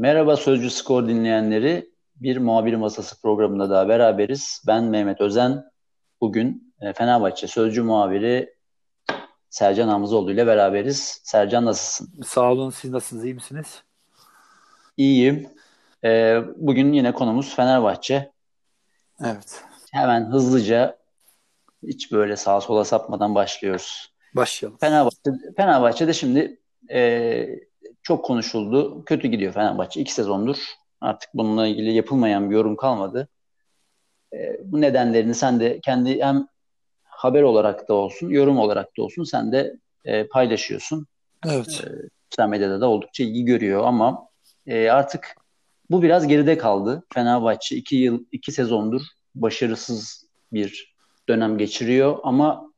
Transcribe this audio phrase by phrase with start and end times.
[0.00, 1.90] Merhaba Sözcü Skor dinleyenleri.
[2.16, 4.62] Bir muhabir masası programında daha beraberiz.
[4.66, 5.64] Ben Mehmet Özen.
[6.20, 8.54] Bugün e, Fenerbahçe Sözcü muhabiri
[9.50, 11.20] Sercan Hamzoğlu ile beraberiz.
[11.24, 12.22] Sercan nasılsın?
[12.22, 12.70] Sağ olun.
[12.70, 13.24] Siz nasılsınız?
[13.24, 13.82] İyi misiniz?
[14.96, 15.48] İyiyim.
[16.04, 18.32] E, bugün yine konumuz Fenerbahçe.
[19.24, 19.64] Evet.
[19.92, 20.98] Hemen hızlıca
[21.82, 24.14] hiç böyle sağa sola sapmadan başlıyoruz.
[24.36, 24.78] Başlayalım.
[24.78, 26.60] Fenerbahçe, Fenerbahçe'de şimdi
[26.90, 27.69] e,
[28.02, 29.04] çok konuşuldu.
[29.04, 30.00] Kötü gidiyor Fenerbahçe.
[30.00, 30.56] İki sezondur.
[31.00, 33.28] Artık bununla ilgili yapılmayan bir yorum kalmadı.
[34.32, 36.46] E, bu nedenlerini sen de kendi hem
[37.04, 41.06] haber olarak da olsun, yorum olarak da olsun sen de e, paylaşıyorsun.
[41.46, 41.84] Evet.
[41.84, 44.28] E, sosyal medyada da oldukça ilgi görüyor ama
[44.66, 45.36] e, artık
[45.90, 47.02] bu biraz geride kaldı.
[47.14, 49.02] Fenerbahçe iki yıl, iki sezondur
[49.34, 50.94] başarısız bir
[51.28, 52.72] dönem geçiriyor ama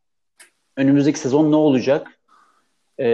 [0.76, 2.20] önümüzdeki sezon ne olacak?
[3.00, 3.06] E,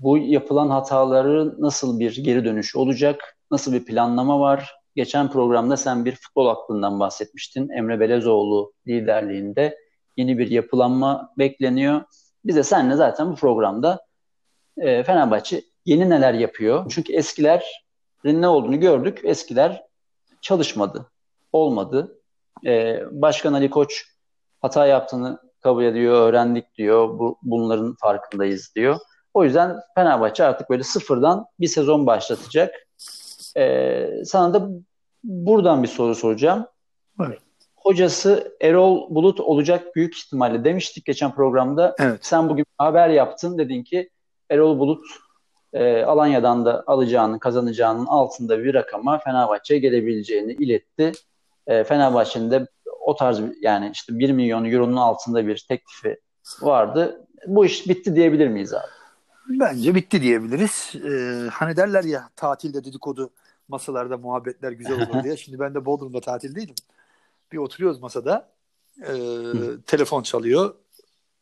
[0.00, 3.36] bu yapılan hataları nasıl bir geri dönüş olacak?
[3.50, 4.74] Nasıl bir planlama var?
[4.96, 7.68] Geçen programda sen bir futbol aklından bahsetmiştin.
[7.68, 9.76] Emre Belezoğlu liderliğinde
[10.16, 12.02] yeni bir yapılanma bekleniyor.
[12.44, 14.06] Biz de seninle zaten bu programda
[14.78, 16.86] e, Fenerbahçe yeni neler yapıyor?
[16.90, 17.62] Çünkü eskilerin
[18.24, 19.20] ne olduğunu gördük.
[19.24, 19.82] Eskiler
[20.40, 21.10] çalışmadı,
[21.52, 22.20] olmadı.
[22.66, 24.04] E, Başkan Ali Koç
[24.60, 27.18] hata yaptığını kabul ediyor, öğrendik diyor.
[27.18, 28.96] Bu, bunların farkındayız diyor.
[29.34, 32.74] O yüzden Fenerbahçe artık böyle sıfırdan bir sezon başlatacak.
[33.56, 34.68] Ee, sana da
[35.24, 36.66] buradan bir soru soracağım.
[37.20, 37.38] Evet.
[37.76, 41.94] Hocası Erol Bulut olacak büyük ihtimalle demiştik geçen programda.
[41.98, 42.18] Evet.
[42.22, 44.10] Sen bugün haber yaptın dedin ki
[44.50, 45.04] Erol Bulut
[45.72, 51.12] e, Alanya'dan da alacağını kazanacağının altında bir rakama Fenerbahçe'ye gelebileceğini iletti.
[51.66, 52.66] E, Fenerbahçe'nin de
[53.00, 56.20] o tarz yani işte 1 milyon euronun altında bir teklifi
[56.60, 57.26] vardı.
[57.46, 58.99] Bu iş bitti diyebilir miyiz abi?
[59.50, 60.92] Bence bitti diyebiliriz.
[60.94, 63.30] Ee, hani derler ya tatilde dedikodu
[63.68, 65.36] masalarda muhabbetler güzel olur diye.
[65.44, 66.74] Şimdi ben de Bodrum'da tatil değilim.
[67.52, 68.48] Bir oturuyoruz masada.
[69.02, 69.12] E,
[69.86, 70.74] telefon çalıyor.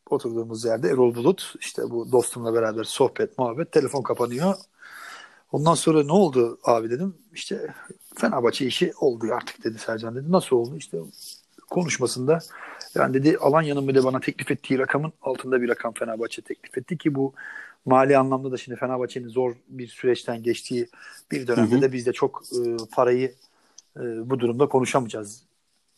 [0.09, 1.53] Oturduğumuz yerde Erol Bulut.
[1.59, 3.71] işte bu dostumla beraber sohbet, muhabbet.
[3.71, 4.55] Telefon kapanıyor.
[5.51, 7.15] Ondan sonra ne oldu abi dedim.
[7.33, 7.73] İşte
[8.15, 10.31] Fenerbahçe işi oldu artık dedi Sercan dedi.
[10.31, 10.77] Nasıl oldu?
[10.77, 10.97] İşte
[11.69, 12.39] konuşmasında
[12.95, 17.15] yani dedi Alanya'nın bile bana teklif ettiği rakamın altında bir rakam Fenerbahçe teklif etti ki
[17.15, 17.33] bu
[17.85, 20.89] mali anlamda da şimdi Fenerbahçe'nin zor bir süreçten geçtiği
[21.31, 21.81] bir dönemde hı hı.
[21.81, 23.35] de biz de çok e, parayı
[23.97, 25.43] e, bu durumda konuşamayacağız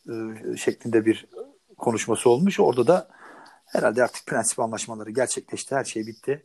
[0.07, 0.13] e,
[0.57, 1.27] şeklinde bir
[1.77, 2.59] konuşması olmuş.
[2.59, 3.07] Orada da
[3.65, 5.75] herhalde artık prensip anlaşmaları gerçekleşti.
[5.75, 6.43] Her şey bitti.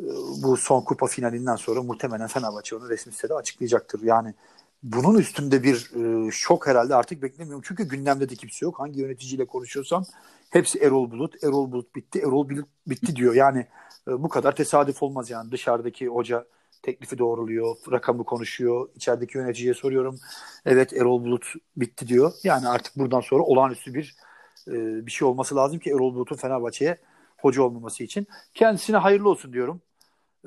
[0.00, 0.06] E,
[0.42, 4.02] bu son kupa finalinden sonra muhtemelen Fenerbahçe onu resmi sitede açıklayacaktır.
[4.02, 4.34] Yani
[4.84, 5.90] bunun üstünde bir
[6.26, 7.62] e, şok herhalde artık beklemiyorum.
[7.66, 8.80] Çünkü gündemde de kimse yok.
[8.80, 10.04] Hangi yöneticiyle konuşuyorsam
[10.50, 11.44] hepsi Erol Bulut.
[11.44, 12.18] Erol Bulut bitti.
[12.18, 13.34] Erol Bulut bitti diyor.
[13.34, 13.66] Yani
[14.08, 15.52] e, bu kadar tesadüf olmaz yani.
[15.52, 16.46] Dışarıdaki hoca
[16.82, 18.88] teklifi doğruluyor, rakamı konuşuyor.
[18.94, 20.20] İçerideki yöneticiye soruyorum.
[20.66, 22.32] Evet Erol Bulut bitti diyor.
[22.44, 24.16] Yani artık buradan sonra olağanüstü bir
[24.68, 24.72] e,
[25.06, 26.98] bir şey olması lazım ki Erol Bulut'un Fenerbahçe'ye
[27.38, 28.26] hoca olmaması için.
[28.54, 29.82] Kendisine hayırlı olsun diyorum.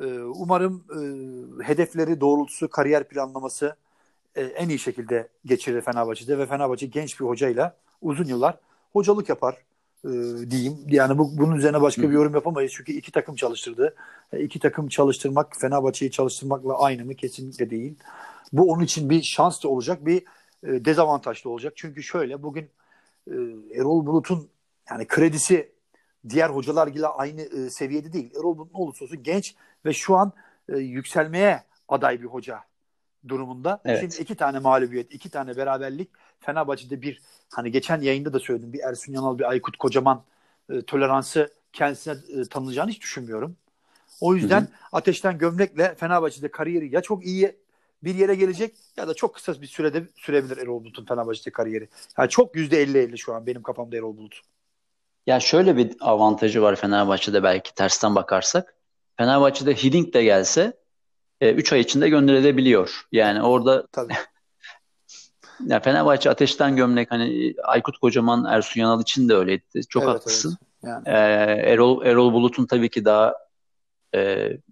[0.02, 1.00] E, umarım e,
[1.64, 3.76] hedefleri doğrultusu, kariyer planlaması
[4.38, 8.58] e, en iyi şekilde geçirir Fenerbahçe'de ve Fenerbahçe genç bir hocayla uzun yıllar
[8.94, 9.58] hocalık yapar
[10.06, 10.10] e,
[10.52, 10.78] diyeyim.
[10.88, 12.72] Yani bu, bunun üzerine başka bir yorum yapamayız.
[12.76, 13.96] Çünkü iki takım çalıştırdı.
[14.34, 17.16] E, iki takım çalıştırmak Fenerbahçe'yi çalıştırmakla aynı mı?
[17.16, 17.96] Kesinlikle değil.
[18.54, 20.18] Bu onun için bir şans da olacak, bir
[20.64, 21.74] e, dezavantaj da olacak.
[21.76, 22.70] Çünkü şöyle bugün
[23.28, 23.36] e,
[23.76, 24.50] Erol Bulut'un
[24.90, 25.72] yani kredisi
[26.30, 28.32] diğer hocalar ile aynı e, seviyede değil.
[28.40, 29.56] Erol Bulut ne olursa olsun genç
[29.86, 30.34] ve şu an
[30.70, 32.67] e, yükselmeye aday bir hoca
[33.30, 33.82] durumunda.
[33.86, 34.00] Evet.
[34.00, 36.10] Şimdi iki tane mağlubiyet, iki tane beraberlik.
[36.40, 37.22] Fenerbahçe'de bir
[37.54, 38.74] hani geçen yayında da söyledim.
[38.74, 40.24] Bir Ersun Yanal, bir Aykut Kocaman
[40.70, 43.58] e, toleransı kendisine e, tanınacağını hiç düşünmüyorum.
[44.22, 44.70] O yüzden hı hı.
[44.92, 47.56] ateşten gömlekle Fenerbahçe'de kariyeri ya çok iyi
[48.04, 51.90] bir yere gelecek ya da çok kısa bir sürede sürebilir Erol Bulut'un Fenerbahçe'de kariyeri.
[52.18, 54.42] Yani çok %50-50 şu an benim kafamda Erol Bulut.
[55.28, 58.76] Ya şöyle bir avantajı var Fenerbahçe'de belki tersten bakarsak.
[59.18, 60.74] Fenerbahçe'de Hiddink de gelse
[61.42, 63.02] 3 e, ay içinde gönderilebiliyor.
[63.12, 64.14] Yani orada Tabii.
[65.68, 69.64] ya Fenerbahçe ateşten gömlek hani Aykut Kocaman Ersun Yanal için de öyleydi.
[69.90, 70.58] Çok evet, haklısın.
[70.84, 70.94] Evet.
[70.94, 71.04] Yani.
[71.08, 73.36] Ee, Erol Erol Bulut'un tabii ki daha
[74.16, 74.20] e,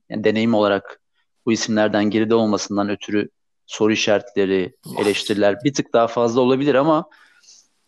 [0.10, 1.02] yani deneyim olarak
[1.46, 3.30] bu isimlerden geride olmasından ötürü
[3.66, 7.10] soru işaretleri, eleştiriler bir tık daha fazla olabilir ama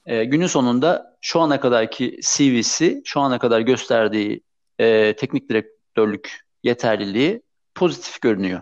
[0.05, 4.41] e, günün sonunda şu ana kadarki CV'si, şu ana kadar gösterdiği
[4.79, 7.41] e, teknik direktörlük yeterliliği
[7.75, 8.61] pozitif görünüyor.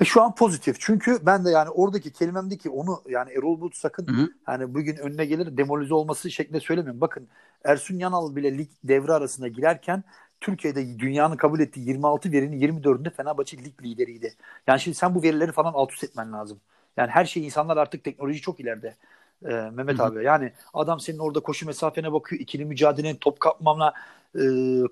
[0.00, 0.76] E şu an pozitif.
[0.80, 4.28] Çünkü ben de yani oradaki kelimemdeki onu yani Erol Bulut sakın hı hı.
[4.44, 7.00] hani bugün önüne gelir demolize olması şeklinde söylemiyorum.
[7.00, 7.28] Bakın
[7.64, 10.04] Ersun Yanal bile lig devre arasında girerken
[10.40, 14.34] Türkiye'de dünyanın kabul ettiği 26 verinin 24'ünde Fenerbahçe lig lideriydi.
[14.66, 16.60] Yani şimdi sen bu verileri falan alt üst etmen lazım.
[16.96, 18.96] Yani her şey insanlar artık teknoloji çok ileride.
[19.44, 20.06] Ee, Mehmet Hı-hı.
[20.06, 22.40] abi yani adam senin orada koşu mesafene bakıyor.
[22.40, 23.94] ikili mücadelenin top kapmamla
[24.34, 24.40] e,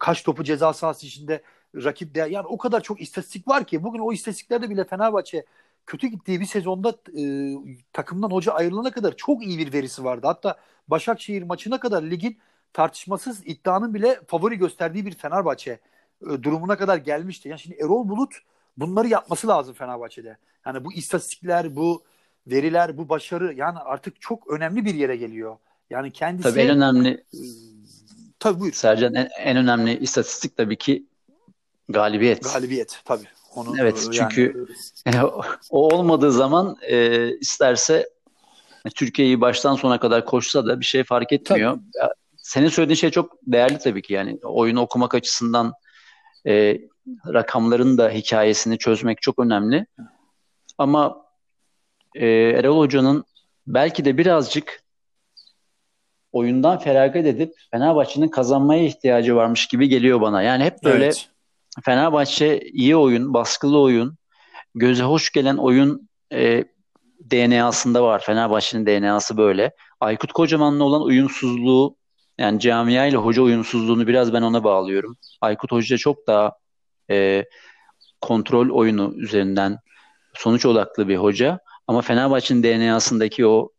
[0.01, 1.43] kaç topu ceza sahası içinde
[1.75, 5.45] rakip de yani o kadar çok istatistik var ki bugün o istatistiklerde bile Fenerbahçe
[5.87, 7.23] kötü gittiği bir sezonda e,
[7.93, 10.27] takımdan hoca ayrılana kadar çok iyi bir verisi vardı.
[10.27, 10.57] Hatta
[10.89, 12.39] Başakşehir maçına kadar ligin
[12.73, 15.81] tartışmasız iddianın bile favori gösterdiği bir Fenerbahçe
[16.23, 17.49] e, durumuna kadar gelmişti.
[17.49, 18.35] Yani şimdi Erol Bulut
[18.77, 20.37] bunları yapması lazım Fenerbahçe'de.
[20.67, 22.05] Yani bu istatistikler, bu
[22.47, 25.57] veriler, bu başarı yani artık çok önemli bir yere geliyor.
[25.91, 27.39] Yani kendisi Tabii en önemli e,
[28.39, 28.73] Tabii buyur.
[28.73, 31.07] Sercan en, en önemli istatistik tabii ki
[31.89, 32.55] galibiyet.
[32.55, 33.25] Galibiyet tabii.
[33.55, 34.67] Onu, evet yani, çünkü
[35.07, 35.31] yani,
[35.71, 38.09] o olmadığı zaman e, isterse
[38.95, 41.73] Türkiye'yi baştan sona kadar koşsa da bir şey fark etmiyor.
[41.73, 42.13] Tabii.
[42.37, 45.73] Senin söylediğin şey çok değerli tabii ki yani oyunu okumak açısından
[46.47, 46.79] e,
[47.27, 49.87] rakamların da hikayesini çözmek çok önemli.
[50.79, 51.27] Ama
[52.15, 53.25] e, Erol Hoca'nın
[53.67, 54.83] belki de birazcık
[56.33, 60.43] oyundan feragat edip Fenerbahçe'nin kazanmaya ihtiyacı varmış gibi geliyor bana.
[60.43, 61.29] Yani hep böyle evet.
[61.85, 64.19] Fenerbahçe iyi oyun, baskılı oyun,
[64.75, 66.65] göze hoş gelen oyun e,
[67.31, 68.23] DNA'sında var.
[68.25, 69.71] Fenerbahçe'nin DNA'sı böyle.
[70.01, 71.97] Aykut Kocaman'la olan uyumsuzluğu
[72.39, 75.17] yani camia ile hoca uyumsuzluğunu biraz ben ona bağlıyorum.
[75.41, 76.53] Aykut Hoca çok daha
[77.11, 77.45] e,
[78.21, 79.79] kontrol oyunu üzerinden
[80.35, 81.59] sonuç odaklı bir hoca.
[81.87, 83.71] Ama Fenerbahçe'nin DNA'sındaki o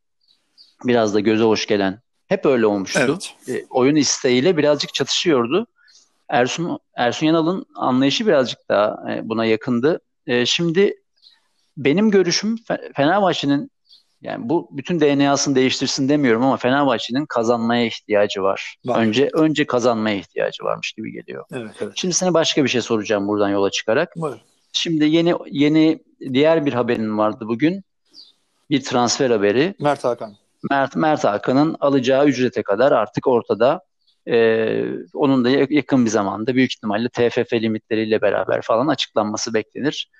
[0.83, 2.99] biraz da göze hoş gelen hep öyle olmuştu.
[2.99, 3.35] Evet.
[3.47, 5.67] E, oyun isteğiyle birazcık çatışıyordu.
[6.29, 9.99] Ersun Ersun Yanal'ın anlayışı birazcık daha e, buna yakındı.
[10.27, 10.93] E, şimdi
[11.77, 12.55] benim görüşüm
[12.95, 13.71] Fenerbahçe'nin
[14.21, 18.75] yani bu bütün DNA'sını değiştirsin demiyorum ama Fenerbahçe'nin kazanmaya ihtiyacı var.
[18.85, 18.99] var.
[18.99, 21.45] Önce önce kazanmaya ihtiyacı varmış gibi geliyor.
[21.51, 21.93] Evet, evet.
[21.95, 24.13] Şimdi sana başka bir şey soracağım buradan yola çıkarak.
[24.15, 24.41] Buyurun.
[24.73, 25.99] Şimdi yeni yeni
[26.33, 27.83] diğer bir haberin vardı bugün.
[28.69, 29.75] Bir transfer haberi.
[29.79, 30.35] Mert Hakan.
[30.71, 33.81] Mert, Mert Hakan'ın alacağı ücrete kadar artık ortada.
[34.29, 34.83] Ee,
[35.13, 40.11] onun da yakın bir zamanda büyük ihtimalle TFF limitleriyle beraber falan açıklanması beklenir.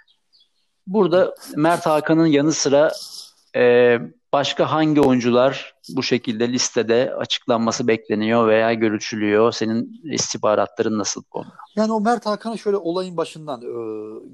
[0.87, 2.91] Burada Mert Hakan'ın yanı sıra
[3.55, 3.97] e,
[4.33, 9.51] başka hangi oyuncular bu şekilde listede açıklanması bekleniyor veya görüşülüyor?
[9.51, 11.47] Senin istihbaratların nasıl konu?
[11.75, 13.67] Yani o Mert Hakan'a şöyle olayın başından e,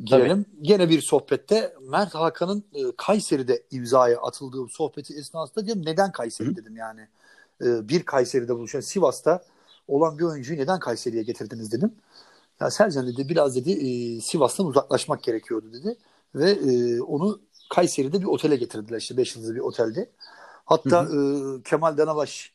[0.03, 0.43] girelim.
[0.43, 0.63] Tabii.
[0.67, 6.55] Gene bir sohbette Mert Hakan'ın e, Kayseri'de imzaya atıldığı sohbeti esnasında dedim neden Kayseri Hı.
[6.55, 7.01] dedim yani.
[7.61, 9.43] E, bir Kayseri'de buluşan Sivas'ta
[9.87, 11.95] olan bir oyuncuyu neden Kayseri'ye getirdiniz dedim.
[12.59, 15.97] Ya Sercan dedi biraz dedi e, Sivas'tan uzaklaşmak gerekiyordu dedi
[16.35, 20.09] ve e, onu Kayseri'de bir otele getirdiler işte 5 yıldızlı bir otelde.
[20.65, 21.59] Hatta hı hı.
[21.59, 22.53] E, Kemal Danabaş,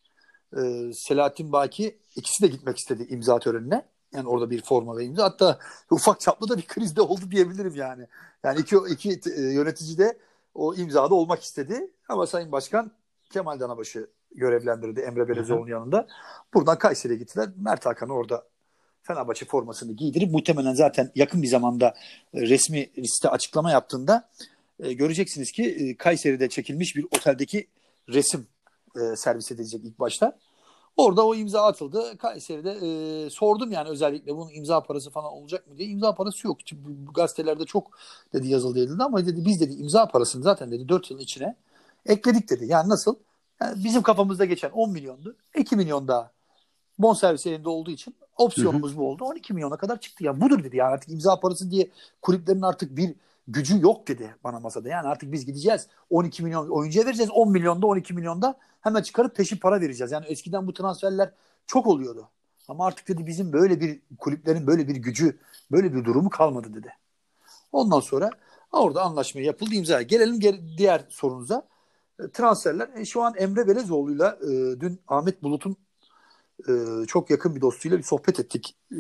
[0.57, 3.85] e, Selahattin Baki ikisi de gitmek istedi imza törenine.
[4.13, 5.25] Yani orada bir forma ve imza.
[5.25, 5.59] Hatta
[5.91, 8.07] ufak çaplı da bir krizde oldu diyebilirim yani.
[8.45, 10.19] Yani iki, iki e, yönetici de
[10.55, 11.91] o imzada olmak istedi.
[12.09, 12.93] Ama Sayın Başkan
[13.31, 16.07] Kemal Danabaş'ı görevlendirdi Emre Belezoğlu'nun yanında.
[16.55, 17.49] Buradan Kayseri'ye gittiler.
[17.57, 18.45] Mert Hakan'ı orada
[19.03, 21.95] Fenerbahçe formasını giydirip muhtemelen zaten yakın bir zamanda
[22.35, 24.29] e, resmi liste açıklama yaptığında
[24.81, 27.67] e, göreceksiniz ki e, Kayseri'de çekilmiş bir oteldeki
[28.09, 28.47] resim
[28.97, 30.39] e, servis edilecek ilk başta.
[30.97, 32.19] Orada o imza atıldı.
[32.19, 35.89] Kayseri'de e, sordum yani özellikle bunun imza parası falan olacak mı diye.
[35.89, 36.59] İmza parası yok.
[36.73, 37.99] Bu, gazetelerde çok
[38.33, 41.57] dedi yazıldı edildi ama dedi biz dedi imza parasını zaten dedi 4 yılın içine
[42.07, 42.67] ekledik dedi.
[42.67, 43.15] Yani nasıl?
[43.61, 45.37] Yani bizim kafamızda geçen 10 milyondu.
[45.57, 46.33] 2 milyon daha
[46.99, 49.25] bonservis elinde olduğu için opsiyonumuz bu oldu.
[49.25, 50.25] 12 milyona kadar çıktı.
[50.25, 50.77] Ya budur dedi.
[50.77, 51.91] Yani artık imza parası diye
[52.23, 53.15] kulüplerin artık bir
[53.49, 54.89] gücü yok dedi bana masada.
[54.89, 59.57] Yani artık biz gideceğiz 12 milyon oyuncuya vereceğiz 10 milyonda 12 milyonda hemen çıkarıp peşin
[59.57, 60.13] para vereceğiz.
[60.13, 61.31] Yani eskiden bu transferler
[61.67, 62.29] çok oluyordu.
[62.69, 65.39] Ama artık dedi bizim böyle bir kulüplerin böyle bir gücü
[65.71, 66.93] böyle bir durumu kalmadı dedi.
[67.73, 68.31] Ondan sonra
[68.73, 70.03] orada anlaşma yapıldı imza.
[70.03, 71.69] Gelelim diğer sorunuza.
[72.33, 72.89] Transferler.
[72.97, 75.77] E, şu an Emre Belezoğlu'yla e, dün Ahmet Bulut'un
[76.69, 76.73] e,
[77.07, 78.99] çok yakın bir dostuyla bir sohbet ettik e,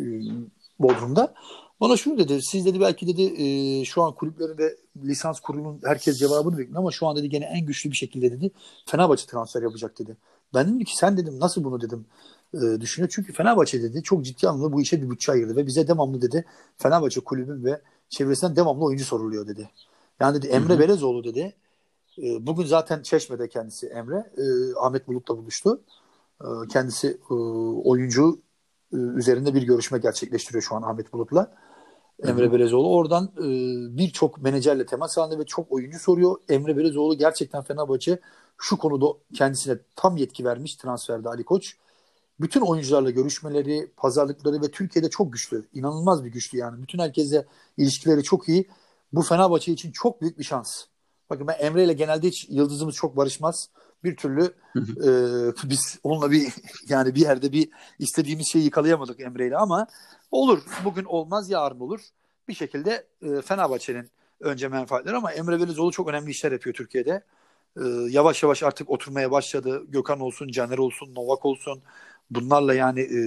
[0.78, 1.34] Bodrum'da.
[1.80, 2.42] Bana şunu dedi.
[2.42, 6.90] Siz dedi belki dedi e, şu an kulüplerin ve lisans kurulunun herkes cevabını bekliyor ama
[6.90, 8.50] şu an dedi gene en güçlü bir şekilde dedi
[8.86, 10.16] Fenerbahçe transfer yapacak dedi.
[10.54, 12.06] Ben dedim ki sen dedim nasıl bunu dedim
[12.54, 13.10] e, düşünüyor.
[13.14, 16.44] Çünkü Fenerbahçe dedi çok ciddi anlamda bu işe bir bütçe ayırdı ve bize devamlı dedi
[16.78, 19.70] Fenerbahçe kulübün ve çevresinden devamlı oyuncu soruluyor dedi.
[20.20, 20.78] Yani dedi Emre Hı-hı.
[20.78, 21.54] Belezoğlu dedi
[22.22, 24.44] e, bugün zaten Çeşme'de kendisi Emre e,
[24.80, 25.80] Ahmet Bulut'la buluştu.
[26.40, 27.34] E, kendisi e,
[27.84, 28.40] oyuncu
[28.92, 31.54] e, üzerinde bir görüşme gerçekleştiriyor şu an Ahmet Bulut'la.
[32.22, 32.90] Emre Belezoğlu.
[32.94, 33.46] Oradan e,
[33.98, 36.36] birçok menajerle temas halinde ve çok oyuncu soruyor.
[36.48, 38.20] Emre Belezoğlu gerçekten Fenerbahçe
[38.58, 41.76] şu konuda kendisine tam yetki vermiş transferde Ali Koç.
[42.40, 45.68] bütün oyuncularla görüşmeleri, pazarlıkları ve Türkiye'de çok güçlü.
[45.74, 46.82] İnanılmaz bir güçlü yani.
[46.82, 47.46] Bütün herkesle
[47.76, 48.68] ilişkileri çok iyi.
[49.12, 50.84] Bu Fenerbahçe için çok büyük bir şans.
[51.30, 53.68] Bakın ben Emre ile genelde hiç yıldızımız çok barışmaz.
[54.04, 55.10] Bir türlü e,
[55.70, 56.52] biz onunla bir
[56.88, 57.68] yani bir yerde bir
[57.98, 59.86] istediğimiz şeyi yakalayamadık Emre ile ama
[60.30, 60.62] olur.
[60.84, 62.00] Bugün olmaz yarın olur.
[62.48, 67.22] Bir şekilde e, Fenerbahçe'nin önce menfaatleri ama Emre Belezoğlu çok önemli işler yapıyor Türkiye'de.
[67.76, 69.82] E, yavaş yavaş artık oturmaya başladı.
[69.88, 71.82] Gökhan olsun, Caner olsun, Novak olsun.
[72.30, 73.20] Bunlarla yani e,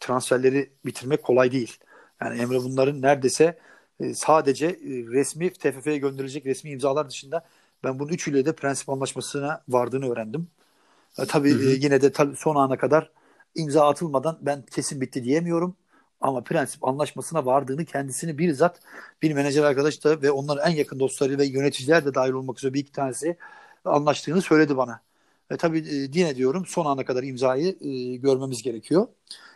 [0.00, 1.78] transferleri bitirmek kolay değil.
[2.22, 3.58] Yani Emre bunların neredeyse
[4.00, 7.44] e, sadece e, resmi TFF'ye gönderilecek resmi imzalar dışında
[7.84, 10.48] ben bunun üçüyle de prensip anlaşmasına vardığını öğrendim.
[11.18, 11.70] E, tabii hı hı.
[11.70, 13.10] E, yine de tabii son ana kadar
[13.54, 15.76] imza atılmadan ben kesin bitti diyemiyorum.
[16.20, 18.80] Ama prensip anlaşmasına vardığını kendisini bizzat
[19.22, 22.74] bir menajer arkadaş da ve onların en yakın dostları ve yöneticiler de dahil olmak üzere
[22.74, 23.36] bir iki tanesi
[23.84, 25.00] anlaştığını söyledi bana.
[25.50, 29.08] E, tabii e, yine diyorum son ana kadar imzayı e, görmemiz gerekiyor.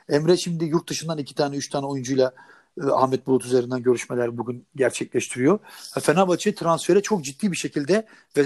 [0.08, 2.34] Emre şimdi yurt dışından iki tane üç tane oyuncuyla
[2.80, 5.58] Ahmet Bulut üzerinden görüşmeler bugün gerçekleştiriyor.
[6.00, 8.42] Fenerbahçe transfere çok ciddi bir şekilde ve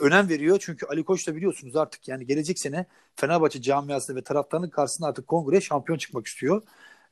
[0.00, 0.58] önem veriyor.
[0.60, 5.26] Çünkü Ali Koç da biliyorsunuz artık yani gelecek sene Fenerbahçe camiasında ve taraftarının karşısında artık
[5.26, 6.62] kongre şampiyon çıkmak istiyor.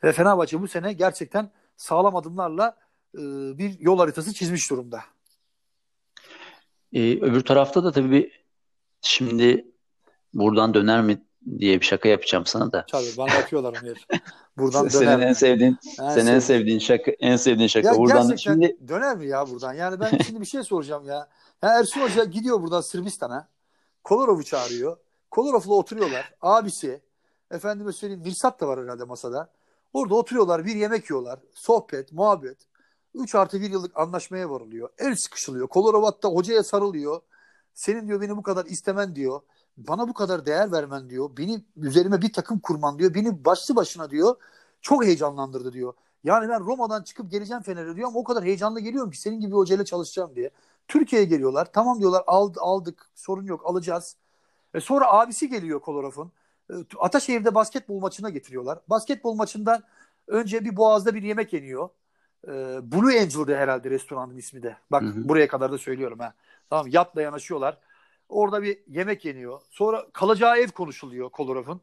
[0.05, 2.77] Ve Fenerbahçe bu sene gerçekten sağlam adımlarla
[3.15, 3.19] e,
[3.59, 5.01] bir yol haritası çizmiş durumda.
[6.93, 8.33] Ee, öbür tarafta da tabii
[9.01, 9.73] şimdi
[10.35, 11.23] buradan döner mi
[11.59, 12.87] diye bir şaka yapacağım sana da.
[12.91, 13.95] Tabii bana yapıyorlar onu.
[14.57, 17.89] Buradan senin döner en sevdiğin en senin en sevdiğin şaka en sevdiğin şaka.
[17.89, 19.75] Ya buradan şimdi döner mi ya buradan?
[19.75, 21.29] Yani ben şimdi bir şey soracağım ya.
[21.63, 23.49] ya Ersun Hoca gidiyor buradan Sırbistan'a.
[24.05, 24.97] Kolorov'u çağırıyor.
[25.31, 26.35] Kolorov'la oturuyorlar.
[26.43, 27.01] Abisi
[27.51, 29.51] efendime söyleyeyim Mirsat da var herhalde masada.
[29.93, 31.39] Orada oturuyorlar bir yemek yiyorlar.
[31.55, 32.59] Sohbet, muhabbet.
[33.15, 34.89] 3 artı 1 yıllık anlaşmaya varılıyor.
[34.99, 35.69] El sıkışılıyor.
[35.69, 37.21] Kolarov hatta hocaya sarılıyor.
[37.75, 39.41] Senin diyor beni bu kadar istemen diyor
[39.79, 41.31] bana bu kadar değer vermen diyor.
[41.39, 43.15] Beni üzerime bir takım kurman diyor.
[43.15, 44.37] Beni başlı başına diyor.
[44.81, 45.93] Çok heyecanlandırdı diyor.
[46.25, 49.55] Yani ben Roma'dan çıkıp geleceğim Fener'e diyor ama o kadar heyecanlı geliyorum ki senin gibi
[49.55, 50.51] hocayla çalışacağım diye.
[50.89, 51.69] Türkiye'ye geliyorlar.
[51.73, 54.17] Tamam diyorlar aldı, aldık sorun yok alacağız.
[54.75, 56.33] E sonra abisi geliyor Kolorov'un.
[56.71, 58.79] E, Ataşehir'de basketbol maçına getiriyorlar.
[58.89, 59.83] Basketbol maçından
[60.27, 61.89] önce bir Boğaz'da bir yemek yeniyor.
[62.49, 62.53] E,
[62.93, 64.77] Blue Angel'de herhalde restoranın ismi de.
[64.91, 65.29] Bak hı hı.
[65.29, 66.35] buraya kadar da söylüyorum ha.
[66.71, 67.79] Tamam yatla yanaşıyorlar.
[68.29, 69.61] Orada bir yemek yeniyor.
[69.71, 71.81] Sonra kalacağı ev konuşuluyor Kolorov'un.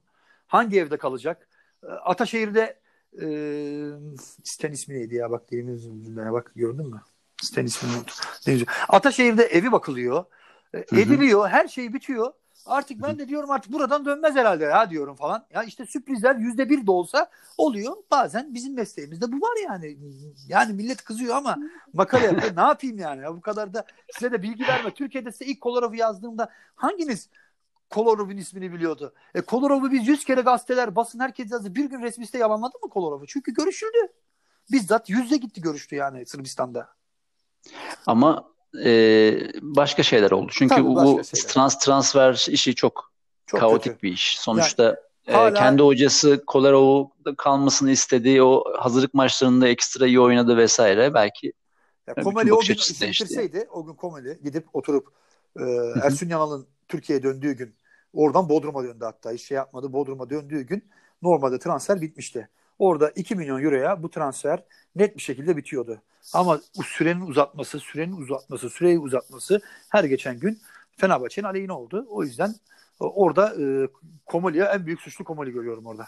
[0.48, 1.50] Hangi evde kalacak?
[1.84, 2.80] Ee, Ataşehir'de
[3.22, 3.28] e,
[4.44, 7.02] Sten ismi neydi ya bak yüzünden bak gördün mü?
[7.42, 7.94] Sten ismini.
[8.90, 10.26] Ataşehir'de evi bakılıyor.
[10.74, 11.50] E, ediliyor.
[11.50, 12.34] Her şey bitiyor.
[12.66, 15.46] Artık ben de diyorum artık buradan dönmez herhalde ya diyorum falan.
[15.54, 17.96] Ya işte sürprizler yüzde bir de olsa oluyor.
[18.12, 19.98] Bazen bizim mesleğimizde bu var yani.
[20.48, 21.58] Yani millet kızıyor ama
[21.94, 22.56] makale yapıyor.
[22.56, 23.22] ne yapayım yani?
[23.22, 24.94] Ya bu kadar da size de bilgi verme.
[24.94, 27.30] Türkiye'de size ilk Kolorov'u yazdığımda hanginiz
[27.90, 29.14] Kolorov'un ismini biliyordu?
[29.36, 31.76] E Kolorov'u biz yüz kere gazeteler, basın herkes yazdı.
[31.76, 33.26] Bir gün resmiste yalanladı mı Kolorov'u?
[33.28, 33.98] Çünkü görüşüldü.
[34.72, 36.90] Bizzat yüzde gitti görüştü yani Sırbistan'da.
[38.06, 38.55] Ama
[38.86, 38.92] e,
[39.62, 40.52] başka şeyler oldu.
[40.52, 43.12] Çünkü Tabii, bu trans transfer işi çok,
[43.46, 44.02] çok kaotik kötü.
[44.02, 44.40] bir iş.
[44.40, 45.50] Sonuçta yani, hala...
[45.50, 51.14] e, kendi hocası Kolarov'da kalmasını istediği o hazırlık maçlarında ekstra iyi oynadı vesaire.
[51.14, 51.54] Belki
[52.08, 55.08] ya, Komeli o gün bitirseydi, o gün Komeli gidip oturup
[55.60, 55.64] e,
[56.04, 57.76] Ersun Yanal'ın Türkiye'ye döndüğü gün
[58.14, 59.32] oradan Bodrum'a döndü hatta.
[59.32, 59.94] Hiç şey yapmadı.
[59.94, 60.90] Bodrum'a döndüğü gün
[61.22, 62.50] normalde transfer bitmişti.
[62.80, 64.64] Orada 2 milyon euroya bu transfer
[64.96, 66.02] net bir şekilde bitiyordu.
[66.34, 70.60] Ama sürenin uzatması, sürenin uzatması, süreyi uzatması her geçen gün
[70.98, 72.06] Fenerbahçe'nin aleyhine oldu.
[72.10, 72.50] O yüzden
[73.02, 73.88] e, orada e,
[74.26, 76.08] Komoli'ye en büyük suçlu Komoli görüyorum orada.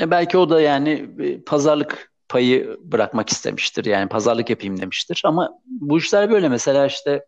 [0.00, 1.10] E belki o da yani
[1.46, 3.84] pazarlık payı bırakmak istemiştir.
[3.84, 5.22] Yani pazarlık yapayım demiştir.
[5.24, 6.48] Ama bu işler böyle.
[6.48, 7.26] Mesela işte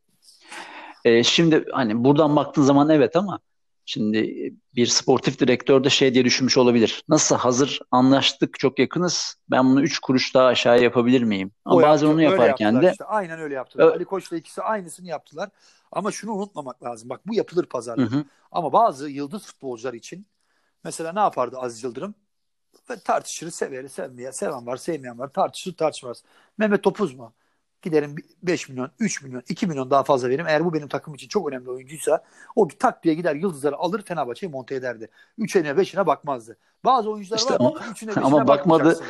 [1.05, 3.39] e, şimdi hani buradan baktığın zaman evet ama
[3.89, 7.05] Şimdi bir sportif direktör de şey diye düşünmüş olabilir.
[7.09, 9.35] Nasıl hazır anlaştık çok yakınız.
[9.51, 11.53] Ben bunu üç kuruş daha aşağı yapabilir miyim?
[11.65, 13.87] Ama o bazen yaptı, onu yaparken de işte, aynen öyle yaptılar.
[13.87, 15.51] Ö- Ali Koç'la ikisi aynısını yaptılar.
[15.93, 17.09] Ama şunu unutmamak lazım.
[17.09, 18.13] Bak bu yapılır pazarlık.
[18.13, 18.25] Hı hı.
[18.53, 20.27] Ama bazı yıldız futbolcular için
[20.85, 22.15] mesela ne yapardı Aziz Yıldırım?
[22.91, 26.23] Ve tartışırı severi sevmeye seven var sevmeyen var tartışır tartışmaz.
[26.59, 27.33] Mehmet Topuz mu?
[27.83, 30.47] Giderim 5 milyon, 3 milyon, 2 milyon daha fazla veririm.
[30.49, 32.25] Eğer bu benim takım için çok önemli oyuncuysa
[32.57, 35.09] o tak diye gider yıldızları alır Fenerbahçe'yi monte ederdi.
[35.39, 36.57] 3'üne 5'ine bakmazdı.
[36.85, 37.59] Bazı oyuncular işte var.
[37.59, 39.01] 3'üne 5'ine ama bakmadı.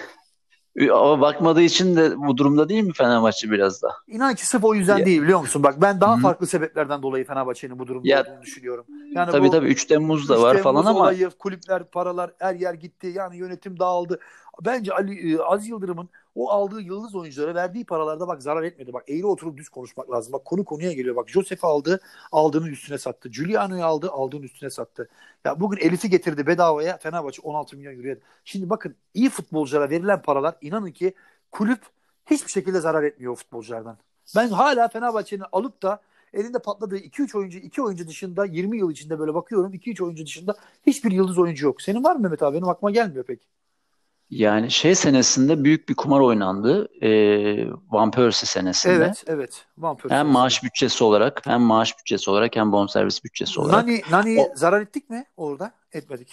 [0.92, 3.92] Ama bakmadığı için de bu durumda değil mi Fenerbahçe biraz da?
[4.06, 5.06] İnan ki sırf o yüzden ya.
[5.06, 5.62] değil biliyor musun?
[5.62, 6.22] Bak ben daha Hı-hı.
[6.22, 8.86] farklı sebeplerden dolayı Fenerbahçe'nin bu durumda ya, olduğunu düşünüyorum.
[9.14, 12.54] Yani tabii bu, tabii 3 Temmuz da var Temmuz falan ama olayı, kulüpler, paralar her
[12.54, 13.06] yer gitti.
[13.06, 14.20] Yani yönetim dağıldı.
[14.64, 18.92] Bence Ali e, Az Yıldırım'ın o aldığı yıldız oyunculara verdiği paralarda bak zarar etmedi.
[18.92, 20.32] Bak eğri oturup düz konuşmak lazım.
[20.32, 21.16] Bak konu konuya geliyor.
[21.16, 22.00] Bak Joseph aldı,
[22.32, 23.28] aldığının üstüne sattı.
[23.28, 25.08] Giuliano'yu aldı, aldığının üstüne sattı.
[25.44, 26.96] Ya bugün Elif'i getirdi bedavaya.
[26.98, 28.16] Fenerbahçe 16 milyon euroya.
[28.44, 31.14] Şimdi bakın iyi futbolculara verilen paralar inanın ki
[31.52, 31.80] kulüp
[32.26, 33.98] hiçbir şekilde zarar etmiyor futbolculardan.
[34.36, 36.00] Ben hala Fenerbahçe'nin alıp da
[36.32, 40.56] elinde patladığı 2-3 oyuncu, 2 oyuncu dışında 20 yıl içinde böyle bakıyorum 2-3 oyuncu dışında
[40.86, 41.82] hiçbir yıldız oyuncu yok.
[41.82, 42.56] Senin var mı Mehmet abi?
[42.56, 43.55] Benim aklıma gelmiyor pek.
[44.30, 46.88] Yani şey senesinde büyük bir kumar oynandı.
[47.02, 48.94] Ee, Van Persie senesinde.
[48.94, 49.66] Evet, evet.
[49.78, 50.18] Van Persie.
[50.18, 53.86] Hem maaş bütçesi olarak, hem maaş bütçesi olarak, hem bonservis bütçesi olarak.
[53.86, 54.56] Nani, Nani o...
[54.56, 55.72] zarar ettik mi orada?
[55.92, 56.28] Etmedik.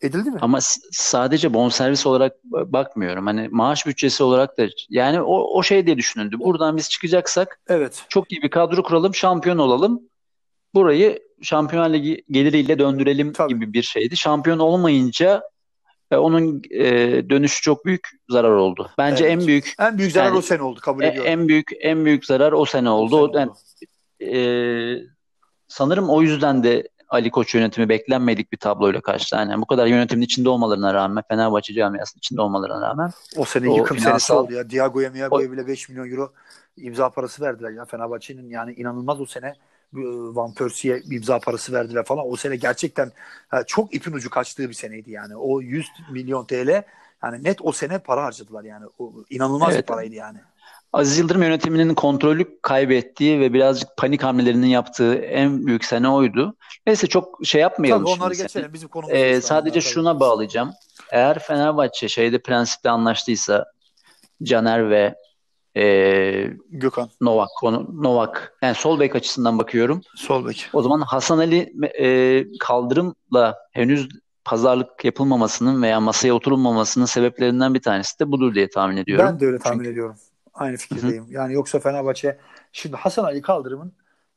[0.00, 0.38] Edildi mi?
[0.40, 0.58] Ama
[0.92, 3.26] sadece bonservis olarak bakmıyorum.
[3.26, 6.38] Hani maaş bütçesi olarak da yani o, o şey diye düşünüldü.
[6.38, 8.04] Buradan biz çıkacaksak evet.
[8.08, 10.00] çok iyi bir kadro kuralım, şampiyon olalım.
[10.74, 13.48] Burayı Şampiyonlar Ligi geliriyle döndürelim Tabii.
[13.48, 14.16] gibi bir şeydi.
[14.16, 15.42] Şampiyon olmayınca
[16.10, 16.84] e, onun e,
[17.30, 18.90] dönüşü çok büyük zarar oldu.
[18.98, 19.40] Bence evet.
[19.40, 21.32] en büyük en büyük zarar yani, o sene oldu kabul ediyorum.
[21.32, 23.16] En büyük en büyük zarar o sene oldu.
[23.16, 23.56] O sene oldu.
[24.20, 25.02] Yani, e,
[25.68, 29.36] sanırım o yüzden de Ali Koç yönetimi beklenmedik bir tabloyla karşı.
[29.36, 33.76] Yani bu kadar yönetimin içinde olmalarına rağmen, Fenerbahçe camiasının içinde olmalarına rağmen o sene o
[33.76, 34.18] yıkım finansal...
[34.18, 34.70] senesi oldu ya.
[34.70, 36.32] Diago'ya Miago'ya bile 5 milyon euro
[36.76, 37.84] imza parası verdiler ya.
[37.84, 39.54] Fenerbahçe'nin yani inanılmaz o sene
[39.92, 42.30] Van Persie'ye imza parası verdiler falan.
[42.30, 43.12] O sene gerçekten
[43.66, 45.36] çok ipin ucu kaçtığı bir seneydi yani.
[45.36, 46.82] O 100 milyon TL
[47.22, 48.86] yani net o sene para harcadılar yani.
[48.98, 49.82] O inanılmaz evet.
[49.82, 50.38] bir paraydı yani.
[50.92, 56.56] Aziz Yıldırım yönetiminin kontrolü kaybettiği ve birazcık panik hamlelerinin yaptığı en büyük sene oydu.
[56.86, 58.72] Neyse çok şey yapmayalım Tabii onları geçelim.
[58.72, 60.72] Bizim konumuz ee, sadece şuna bağlayacağım.
[61.10, 63.64] Eğer Fenerbahçe şeyde prensipte anlaştıysa
[64.42, 65.14] Caner ve
[65.78, 70.00] e, Gökhan Novak konu Novak yani sol bek açısından bakıyorum.
[70.16, 70.70] Sol bek.
[70.72, 74.08] O zaman Hasan Ali e, kaldırımla henüz
[74.44, 79.26] pazarlık yapılmamasının veya masaya oturulmamasının sebeplerinden bir tanesi de budur diye tahmin ediyorum.
[79.26, 79.90] Ben de öyle tahmin Çünkü...
[79.90, 80.16] ediyorum.
[80.54, 81.24] Aynı fikirdeyim.
[81.24, 81.32] Hı-hı.
[81.32, 82.38] Yani yoksa Fenerbahçe
[82.72, 83.92] şimdi Hasan Ali Kaldırım'ın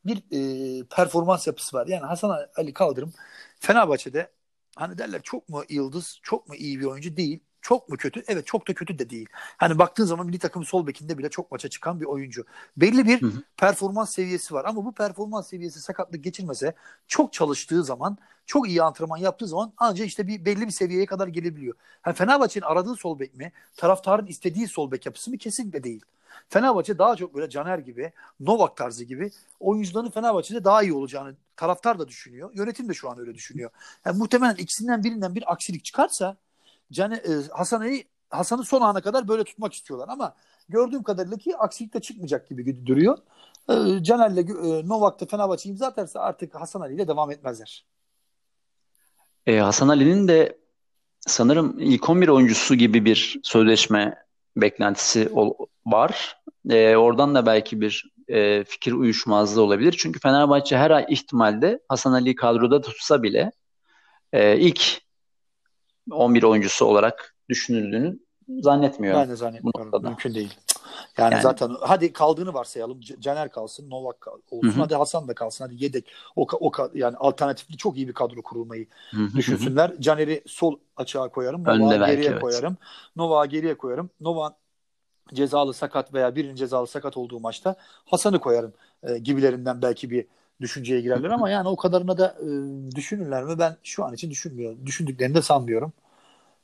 [0.05, 1.87] bir e, performans yapısı var.
[1.87, 3.13] Yani Hasan Ali Kaldırım
[3.59, 4.31] Fenerbahçe'de
[4.75, 7.39] hani derler çok mu yıldız, çok mu iyi bir oyuncu değil.
[7.61, 8.23] Çok mu kötü?
[8.27, 9.29] Evet çok da kötü de değil.
[9.57, 12.45] Hani baktığın zaman milli takım sol bekinde bile çok maça çıkan bir oyuncu.
[12.77, 13.43] Belli bir hı hı.
[13.57, 16.75] performans seviyesi var ama bu performans seviyesi sakatlık geçirmese
[17.07, 21.27] çok çalıştığı zaman çok iyi antrenman yaptığı zaman ancak işte bir belli bir seviyeye kadar
[21.27, 21.75] gelebiliyor.
[22.05, 23.51] Yani Fenerbahçe'nin aradığı sol bek mi?
[23.77, 25.37] Taraftarın istediği sol bek yapısı mı?
[25.37, 26.01] Kesinlikle değil.
[26.49, 31.99] Fenerbahçe daha çok böyle Caner gibi, Novak tarzı gibi oyuncuların Fenerbahçe'de daha iyi olacağını taraftar
[31.99, 32.49] da düşünüyor.
[32.53, 33.69] Yönetim de şu an öyle düşünüyor.
[34.05, 36.37] Yani muhtemelen ikisinden birinden bir aksilik çıkarsa
[36.91, 37.19] Can, e,
[37.51, 37.91] Hasan'ı
[38.29, 40.35] Hasan'ı son ana kadar böyle tutmak istiyorlar ama
[40.69, 43.17] gördüğüm kadarıyla ki aksilik de çıkmayacak gibi duruyor.
[43.69, 47.85] E, Caner'le e, Novak'ta Fenerbahçe imza atarsa artık Hasan Ali ile devam etmezler.
[49.47, 50.57] E, Hasan Ali'nin de
[51.27, 54.25] sanırım ilk 11 oyuncusu gibi bir sözleşme
[54.57, 55.53] beklentisi ol,
[55.85, 56.37] var.
[56.69, 59.95] E, oradan da belki bir e, fikir uyuşmazlığı olabilir.
[59.99, 63.51] Çünkü Fenerbahçe her ihtimalde Hasan Ali kadroda tutsa bile
[64.33, 65.01] e, ilk
[66.11, 68.19] 11 oyuncusu olarak düşünüldüğünü
[68.59, 69.21] zannetmiyorum.
[69.21, 70.03] Ben de zannetmiyorum.
[70.03, 70.53] Mümkün değil.
[71.17, 72.99] Yani, yani zaten hadi kaldığını varsayalım.
[73.19, 74.69] Caner kalsın, Novak olsun.
[74.69, 74.81] Hı-hı.
[74.81, 75.65] Hadi Hasan da kalsın.
[75.65, 76.11] Hadi yedek.
[76.35, 79.33] O, o yani alternatifli çok iyi bir kadro kurulmayı Hı-hı.
[79.35, 79.91] düşünsünler.
[79.99, 81.63] Caner'i sol açığa koyarım.
[81.63, 82.41] Novak'ı geriye evet.
[82.41, 82.77] koyarım.
[83.15, 84.09] Novak'ı geriye koyarım.
[84.19, 84.53] Novak
[85.33, 90.25] cezalı sakat veya birinin cezalı sakat olduğu maçta Hasan'ı koyarım e, gibilerinden belki bir
[90.61, 92.47] düşünceye girerler ama yani o kadarına da e,
[92.95, 93.59] düşünürler mi?
[93.59, 94.85] Ben şu an için düşünmüyorum.
[94.85, 95.93] Düşündüklerini de sanmıyorum.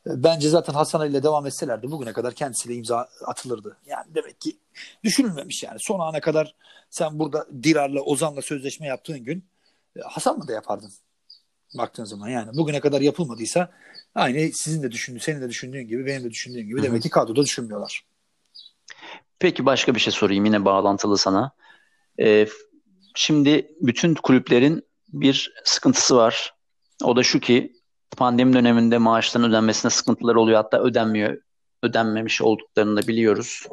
[0.07, 3.77] E, bence zaten Hasan Ali ile devam etselerdi bugüne kadar kendisiyle imza atılırdı.
[3.85, 4.57] Yani demek ki
[5.03, 5.77] düşünülmemiş yani.
[5.79, 6.55] Son ana kadar
[6.89, 9.45] sen burada Dirar'la Ozan'la sözleşme yaptığın gün
[9.95, 10.91] e, Hasan mı da yapardın?
[11.77, 13.71] Baktığın zaman yani bugüne kadar yapılmadıysa
[14.15, 17.43] aynı sizin de düşündüğün, senin de düşündüğün gibi benim de düşündüğüm gibi demek ki kadroda
[17.43, 18.05] düşünmüyorlar.
[19.39, 21.51] Peki başka bir şey sorayım yine bağlantılı sana.
[22.19, 22.47] Ee,
[23.17, 26.53] şimdi bütün kulüplerin bir sıkıntısı var.
[27.03, 27.73] O da şu ki
[28.17, 30.57] pandemi döneminde maaşların ödenmesine sıkıntılar oluyor.
[30.57, 31.37] Hatta ödenmiyor,
[31.83, 33.63] ödenmemiş olduklarını da biliyoruz.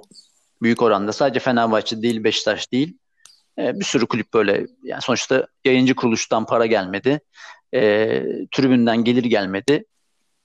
[0.63, 1.13] Büyük oranda.
[1.13, 2.99] Sadece Fenerbahçe değil, Beşiktaş değil.
[3.59, 4.67] Ee, bir sürü kulüp böyle.
[4.83, 7.21] Yani sonuçta yayıncı kuruluştan para gelmedi.
[7.75, 7.81] E,
[8.53, 9.85] tribünden gelir gelmedi.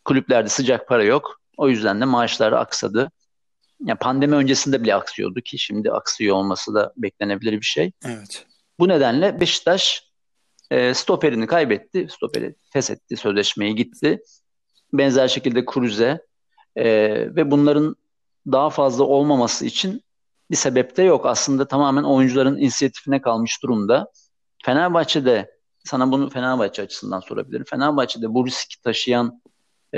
[0.05, 1.41] Kulüplerde sıcak para yok.
[1.57, 3.12] O yüzden de maaşlar aksadı.
[3.85, 7.91] Yani pandemi öncesinde bile aksıyordu ki şimdi aksıyor olması da beklenebilir bir şey.
[8.05, 8.45] Evet.
[8.79, 10.09] Bu nedenle Beşiktaş
[10.71, 12.07] e, stoperini kaybetti.
[12.09, 14.23] Stoperi feshetti, sözleşmeyi gitti.
[14.93, 16.25] Benzer şekilde Kruse
[16.75, 16.85] e,
[17.35, 17.95] ve bunların
[18.51, 20.03] daha fazla olmaması için
[20.51, 21.25] bir sebep de yok.
[21.25, 24.11] Aslında tamamen oyuncuların inisiyatifine kalmış durumda.
[24.63, 27.65] Fenerbahçe'de sana bunu Fenerbahçe açısından sorabilirim.
[27.69, 29.41] Fenerbahçe'de bu riski taşıyan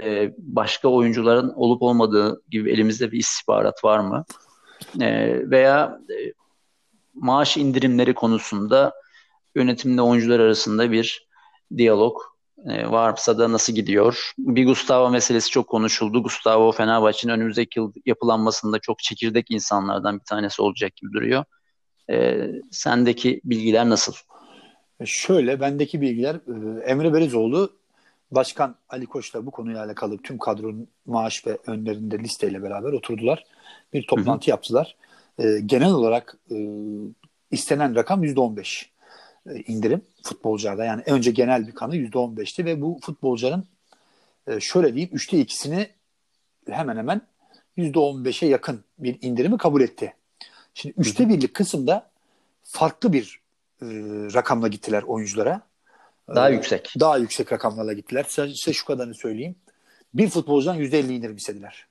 [0.01, 4.25] e, başka oyuncuların olup olmadığı gibi elimizde bir istihbarat var mı?
[5.01, 6.40] E, veya e,
[7.13, 8.93] maaş indirimleri konusunda
[9.55, 11.27] yönetimle oyuncular arasında bir
[11.77, 12.17] diyalog
[12.65, 14.33] e, varsa da nasıl gidiyor?
[14.37, 16.23] Bir Gustavo meselesi çok konuşuldu.
[16.23, 21.43] Gustavo Fenerbahçe'nin önümüzdeki yıl yapılanmasında çok çekirdek insanlardan bir tanesi olacak gibi duruyor.
[22.09, 24.13] E, sendeki bilgiler nasıl?
[24.99, 27.81] E, şöyle bendeki bilgiler e, Emre Belezoğlu
[28.31, 33.43] Başkan Ali Koç'la bu konuyla alakalı tüm kadronun maaş ve önlerinde listeyle beraber oturdular.
[33.93, 34.49] Bir toplantı hı hı.
[34.49, 34.95] yaptılar.
[35.41, 36.55] E, genel olarak e,
[37.51, 38.85] istenen rakam %15
[39.49, 40.85] e, indirim futbolcularda.
[40.85, 43.65] Yani önce genel bir kanı %15'ti ve bu futbolcuların
[44.47, 45.89] e, şöyle diyeyim üçte ikisini
[46.69, 47.21] hemen hemen
[47.77, 50.13] %15'e yakın bir indirimi kabul etti.
[50.73, 52.09] Şimdi üçte birlik kısımda
[52.63, 53.41] farklı bir
[53.81, 53.85] e,
[54.33, 55.61] rakamla gittiler oyunculara.
[56.35, 56.93] Daha ee, yüksek.
[56.99, 58.25] Daha yüksek rakamlarla gittiler.
[58.29, 59.55] Size şu kadarını söyleyeyim.
[60.13, 61.87] Bir futbolcudan %50 indirim istediler.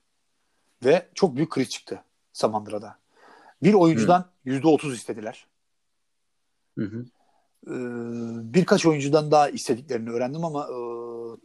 [0.85, 2.99] Ve çok büyük kriz çıktı Samandıra'da.
[3.63, 4.51] Bir oyuncudan hı.
[4.51, 5.47] %30 istediler.
[6.79, 7.05] Hı hı.
[7.67, 7.73] Ee,
[8.55, 10.77] birkaç oyuncudan daha istediklerini öğrendim ama e,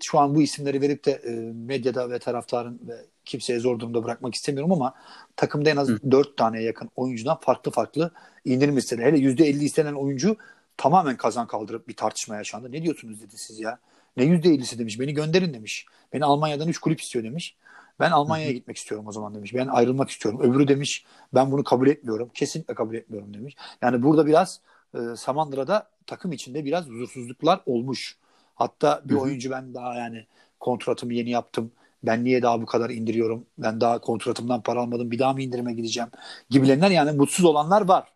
[0.04, 4.36] şu an bu isimleri verip de e, medyada ve taraftarın ve kimseye zor durumda bırakmak
[4.36, 4.94] istemiyorum ama
[5.36, 6.12] takımda en az Hı.
[6.12, 8.12] 4 tane yakın oyuncudan farklı farklı
[8.46, 9.02] indirim istedi.
[9.02, 10.38] Hele %50 istenen oyuncu
[10.78, 12.72] tamamen kazan kaldırıp bir tartışma yaşandı.
[12.72, 13.80] Ne diyorsunuz dedi siz ya.
[14.18, 15.00] Ne %50'si demiş.
[15.00, 15.86] Beni gönderin demiş.
[16.14, 17.56] Beni Almanya'dan 3 kulüp istiyor demiş.
[18.00, 19.54] Ben Almanya'ya gitmek istiyorum o zaman demiş.
[19.54, 20.42] Ben ayrılmak istiyorum.
[20.42, 22.30] Öbürü demiş ben bunu kabul etmiyorum.
[22.34, 23.56] Kesinlikle kabul etmiyorum demiş.
[23.82, 24.62] Yani burada biraz
[24.94, 28.18] e, Samandıra'da takım içinde biraz huzursuzluklar olmuş.
[28.56, 29.22] Hatta bir Hı-hı.
[29.22, 30.26] oyuncu ben daha yani
[30.60, 31.72] kontratımı yeni yaptım.
[32.04, 33.46] Ben niye daha bu kadar indiriyorum?
[33.58, 35.12] Ben daha kontratımdan para almadım.
[35.12, 36.10] Bir daha mı indirime gideceğim?
[36.50, 38.08] Gibilerinden yani mutsuz olanlar var.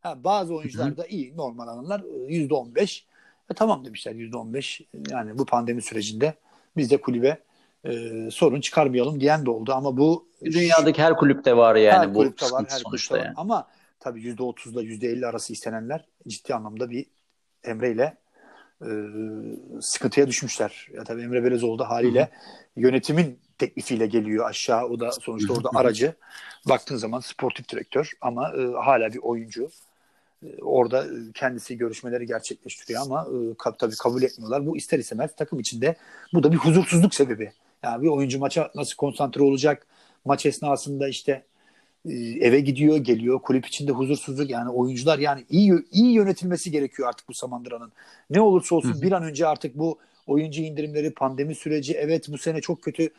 [0.00, 3.06] Ha, bazı oyuncular da iyi normal alanlar yüzde on beş.
[3.50, 4.80] E, tamam demişler yüzde on beş.
[5.10, 6.34] Yani bu pandemi sürecinde
[6.76, 7.38] biz de kulübe
[7.84, 7.90] e,
[8.30, 12.46] sorun çıkarmayalım diyen de oldu ama bu dünyadaki her kulüpte var yani her bu kulüpte
[12.46, 13.26] var, her kulüpte yani.
[13.26, 13.34] Var.
[13.36, 13.68] Ama
[14.00, 17.06] tabii yüzde otuzla yüzde elli arası istenenler ciddi anlamda bir
[17.64, 18.16] Emre ile
[18.82, 18.88] e,
[19.80, 20.88] sıkıntıya düşmüşler.
[20.94, 22.30] Ya tabii Emre Belezoğlu da haliyle Hı-hı.
[22.76, 24.84] yönetimin teklifiyle geliyor aşağı.
[24.84, 26.14] O da sonuçta orada aracı.
[26.68, 29.70] Baktığın zaman sportif direktör ama e, hala bir oyuncu.
[30.42, 33.28] E, orada kendisi görüşmeleri gerçekleştiriyor ama
[33.62, 34.66] e, tabii kabul etmiyorlar.
[34.66, 35.96] Bu ister istemez takım içinde
[36.32, 37.52] bu da bir huzursuzluk sebebi.
[37.82, 39.86] Yani bir oyuncu maça nasıl konsantre olacak?
[40.24, 41.44] Maç esnasında işte
[42.08, 43.38] e, eve gidiyor, geliyor.
[43.42, 47.92] Kulüp içinde huzursuzluk yani oyuncular yani iyi iyi yönetilmesi gerekiyor artık bu Samandıra'nın.
[48.30, 49.02] Ne olursa olsun Hı.
[49.02, 53.10] bir an önce artık bu oyuncu indirimleri, pandemi süreci evet bu sene çok kötü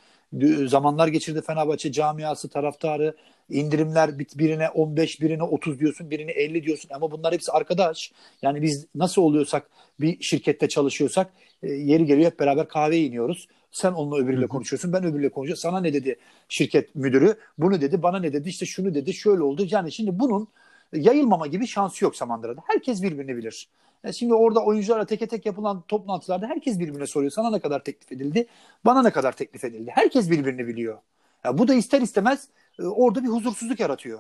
[0.68, 3.16] zamanlar geçirdi Fenerbahçe camiası, taraftarı.
[3.50, 8.12] indirimler birine 15, birine 30 diyorsun, birine 50 diyorsun ama bunlar hepsi arkadaş.
[8.42, 9.70] Yani biz nasıl oluyorsak
[10.00, 13.48] bir şirkette çalışıyorsak e, yeri geliyor hep beraber kahve iniyoruz.
[13.72, 14.94] Sen onunla öbürüyle konuşuyorsun.
[14.94, 15.62] Ben öbürüyle konuşuyorum.
[15.62, 17.38] Sana ne dedi şirket müdürü?
[17.58, 18.04] Bunu dedi.
[18.04, 18.50] Bana ne dedi?
[18.50, 19.14] İşte şunu dedi.
[19.14, 19.68] Şöyle oldu.
[19.70, 20.48] Yani şimdi bunun
[20.94, 22.62] yayılmama gibi şansı yok Samandıra'da.
[22.66, 23.70] Herkes birbirini bilir.
[24.04, 27.32] Yani şimdi orada oyuncularla teke tek yapılan toplantılarda herkes birbirine soruyor.
[27.32, 28.48] Sana ne kadar teklif edildi?
[28.86, 29.92] Bana ne kadar teklif edildi?
[29.96, 31.00] Herkes birbirini biliyor.
[31.44, 32.48] Yani bu da ister istemez
[32.80, 34.20] e, orada bir huzursuzluk yaratıyor.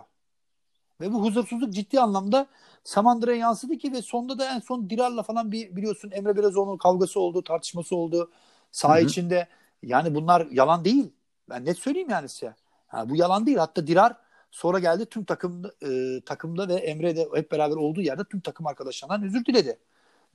[1.01, 2.47] Ve bu huzursuzluk ciddi anlamda
[2.83, 7.19] Samandıra'ya yansıdı ki ve sonda da en son Dirar'la falan bir biliyorsun Emre Belezoğlu'nun kavgası
[7.19, 8.31] oldu, tartışması oldu.
[8.71, 9.05] Saha Hı-hı.
[9.05, 9.47] içinde.
[9.83, 11.11] Yani bunlar yalan değil.
[11.49, 12.55] Ben net söyleyeyim yani size.
[12.87, 13.57] Ha, bu yalan değil.
[13.57, 14.15] Hatta Dirar
[14.51, 18.67] sonra geldi tüm takım e, takımda ve Emre de hep beraber olduğu yerde tüm takım
[18.67, 19.77] arkadaşlarından özür diledi.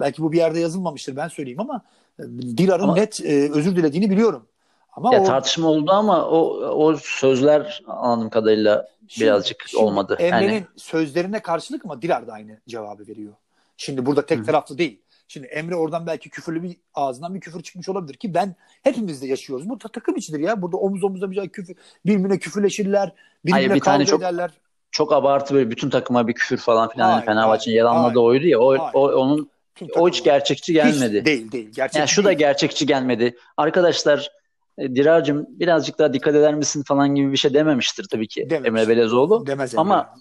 [0.01, 1.83] Belki bu bir yerde yazılmamıştır ben söyleyeyim ama
[2.18, 2.22] e,
[2.57, 4.46] Dirar'ın net e, özür dilediğini biliyorum.
[4.92, 6.38] Ama ya o, tartışma oldu ama o
[6.87, 10.16] o sözler anladığım kadarıyla şimdi, birazcık şimdi olmadı.
[10.18, 10.66] Emre'nin yani.
[10.77, 13.33] sözlerine karşılık ama Dirar da aynı cevabı veriyor.
[13.77, 14.44] Şimdi burada tek Hı.
[14.44, 15.01] taraflı değil.
[15.29, 19.27] Şimdi Emre oradan belki küfürlü bir ağzından bir küfür çıkmış olabilir ki ben hepimiz de
[19.27, 19.69] yaşıyoruz.
[19.69, 20.62] Bu takım içidir ya.
[20.62, 23.12] Burada omuz omuza bir küfür, birbirine küfürleşirler,
[23.45, 24.51] birbirine Hayır, bir kavga tane çok, ederler.
[24.91, 28.61] Çok abartı böyle bütün takıma bir küfür falan filan hani Fenerbahçe'nin yalanladığı oydu ya.
[28.61, 29.51] O, o onun
[29.97, 31.19] o hiç gerçekçi gelmedi.
[31.19, 31.71] Hiç değil değil.
[31.73, 32.27] Gerçekçi yani şu değil.
[32.27, 33.37] da gerçekçi gelmedi.
[33.57, 34.31] Arkadaşlar
[34.79, 38.69] e, Dirar'cığım birazcık daha dikkat eder misin falan gibi bir şey dememiştir tabii ki Dememiş.
[38.69, 39.47] Emre Belezoğlu.
[39.47, 39.81] Demez Emre.
[39.81, 40.15] Ama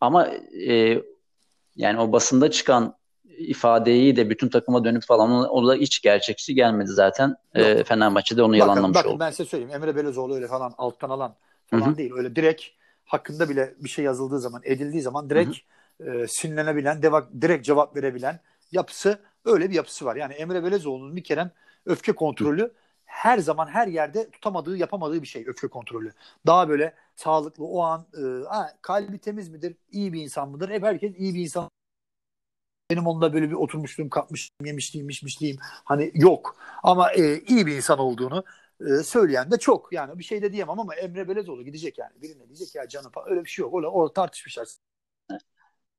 [0.00, 0.28] ama
[0.68, 1.02] e,
[1.76, 2.97] yani o basında çıkan
[3.38, 7.36] ifadeyi de bütün takıma dönüp falan o da hiç gerçekçi gelmedi zaten.
[7.54, 9.20] E, Fenerbahçe'de onu bakın, yalanlamış bakın, oldu.
[9.20, 11.34] Ben size söyleyeyim Emre Belözoğlu öyle falan alttan alan
[11.66, 11.96] falan Hı-hı.
[11.96, 12.12] değil.
[12.16, 12.62] Öyle direkt
[13.04, 15.56] hakkında bile bir şey yazıldığı zaman edildiği zaman direkt
[16.00, 18.40] e, sinirlenebilen, deva, direkt cevap verebilen
[18.72, 20.16] yapısı öyle bir yapısı var.
[20.16, 21.50] Yani Emre Belezoğlu'nun bir kere
[21.86, 22.72] öfke kontrolü Hı.
[23.04, 26.12] her zaman her yerde tutamadığı, yapamadığı bir şey öfke kontrolü.
[26.46, 30.68] Daha böyle sağlıklı o an e, ha, kalbi temiz midir, iyi bir insan mıdır?
[30.68, 31.70] Hep herkes iyi bir insan
[32.90, 36.56] benim onunla böyle bir oturmuşluğum, kapmışlığım, yemişliğim, içmişliğim hani yok.
[36.82, 38.44] Ama e, iyi bir insan olduğunu
[38.80, 39.92] e, söyleyen de çok.
[39.92, 42.12] Yani bir şey de diyemem ama Emre Belezoğlu gidecek yani.
[42.22, 43.30] Birine diyecek ya canım falan.
[43.30, 43.76] Öyle bir şey yok.
[43.76, 44.68] Öyle, orada tartışmışlar.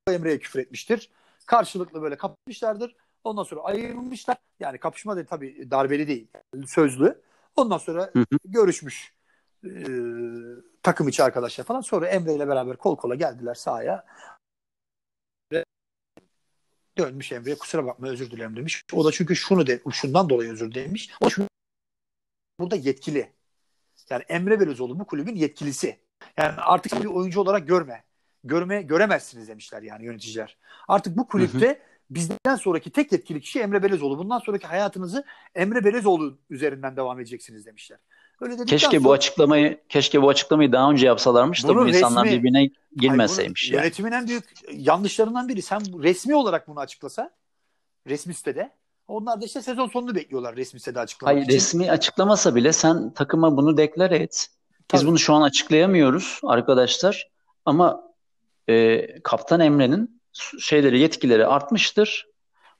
[0.07, 1.09] Emre'ye küfür etmiştir.
[1.45, 2.95] Karşılıklı böyle kapışmışlardır.
[3.23, 4.37] Ondan sonra ayrılmışlar.
[4.59, 6.27] Yani kapışma da tabii darbeli değil.
[6.67, 7.21] Sözlü.
[7.55, 8.37] Ondan sonra Hı hı.
[8.45, 9.13] görüşmüş
[9.65, 9.69] e,
[10.83, 11.81] takım içi arkadaşlar falan.
[11.81, 14.05] Sonra Emre ile beraber kol kola geldiler sahaya.
[16.99, 18.83] Dönmüş Emre'ye kusura bakma özür dilerim demiş.
[18.93, 21.09] O da çünkü şunu de, şundan dolayı özür demiş.
[21.21, 21.47] O şunu,
[22.59, 23.33] burada yetkili.
[24.09, 25.99] Yani Emre Belözoğlu bu kulübün yetkilisi.
[26.37, 28.03] Yani artık bir oyuncu olarak görme.
[28.43, 30.57] Görme göremezsiniz demişler yani yöneticiler.
[30.87, 34.17] Artık bu kulüpte bizden sonraki tek yetkili kişi Emre Belezoğlu.
[34.17, 37.99] Bundan sonraki hayatınızı Emre Belezoğlu üzerinden devam edeceksiniz demişler.
[38.41, 42.25] Öyle dedikten Keşke bu sonra- açıklamayı keşke bu açıklamayı daha önce yapsalarmış da bu insanlar
[42.25, 43.81] resmi- birbirine girmeseymiş yani.
[43.81, 45.61] Yönetimin en büyük yanlışlarından biri.
[45.61, 47.31] Sen bu- resmi olarak bunu açıklasa
[48.07, 48.71] resmi sitede.
[49.07, 51.55] Onlar da işte sezon sonunu bekliyorlar resmi sitede açıklamak Hayır için.
[51.55, 54.47] resmi açıklamasa bile sen takıma bunu deklare et.
[54.93, 55.09] Biz Tabii.
[55.09, 57.27] bunu şu an açıklayamıyoruz arkadaşlar
[57.65, 58.03] ama
[58.69, 60.21] e, Kaptan Emre'nin
[60.59, 62.27] şeyleri yetkileri artmıştır.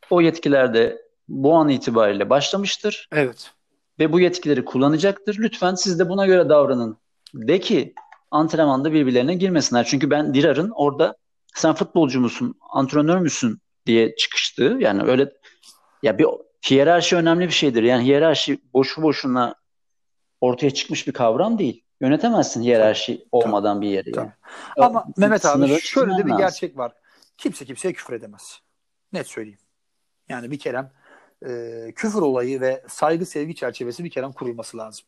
[0.10, 3.52] O yetkiler de bu an itibariyle başlamıştır Evet.
[4.00, 5.38] Ve bu yetkileri kullanacaktır.
[5.40, 6.98] Lütfen siz de buna göre davranın.
[7.34, 7.94] De ki
[8.32, 9.86] antrenmanda birbirlerine girmesinler.
[9.86, 11.16] Çünkü ben Dirar'ın orada
[11.56, 15.34] sen futbolcu musun, antrenör müsün diye çıkıştığı yani öyle
[16.04, 16.28] ya bir
[16.70, 17.84] hiyerarşi önemli bir şeydir.
[17.84, 19.56] Yani hiyerarşi boşu boşuna
[20.42, 21.84] ortaya çıkmış bir kavram değil.
[22.02, 24.12] Yönetemezsin hiyerarşi olmadan bir yeri.
[24.12, 24.26] Tabii.
[24.26, 24.34] yani.
[24.88, 26.38] Ama Mehmet abi şöyle de bir lazım.
[26.38, 26.92] gerçek var.
[27.38, 28.60] Kimse kimseye küfür edemez.
[29.14, 29.60] Net söyleyeyim.
[30.30, 30.92] Yani bir kerem
[31.48, 35.06] e, küfür olayı ve saygı sevgi çerçevesi bir kerem kurulması lazım.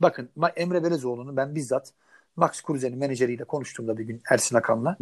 [0.00, 1.92] Bakın Emre Belezoğlu'nun ben bizzat
[2.36, 4.96] Max Kruse'nin menajeriyle konuştuğumda bir gün Ersin Akan'la.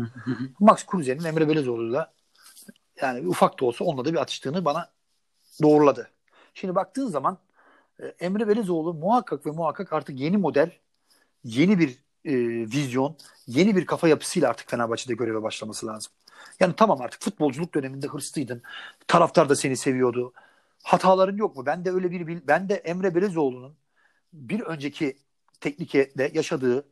[0.60, 2.12] Max Kruse'nin Emre Belezoğlu'yla
[3.00, 4.90] yani ufak da olsa onunla da bir atıştığını bana
[5.62, 6.10] doğruladı.
[6.54, 7.38] Şimdi baktığın zaman
[8.02, 10.72] e, Emre Belezoğlu muhakkak ve muhakkak artık yeni model,
[11.44, 11.90] yeni bir
[12.24, 12.34] e,
[12.70, 16.12] vizyon, yeni bir kafa yapısıyla artık Fenerbahçe'de göreve başlaması lazım.
[16.60, 18.62] Yani tamam artık futbolculuk döneminde hırslıydın.
[19.08, 20.32] Taraftar da seni seviyordu.
[20.82, 21.66] Hataların yok mu?
[21.66, 23.76] Ben de öyle bir ben de Emre Belezoğlu'nun
[24.32, 25.16] bir önceki
[25.60, 26.88] teknikte yaşadığı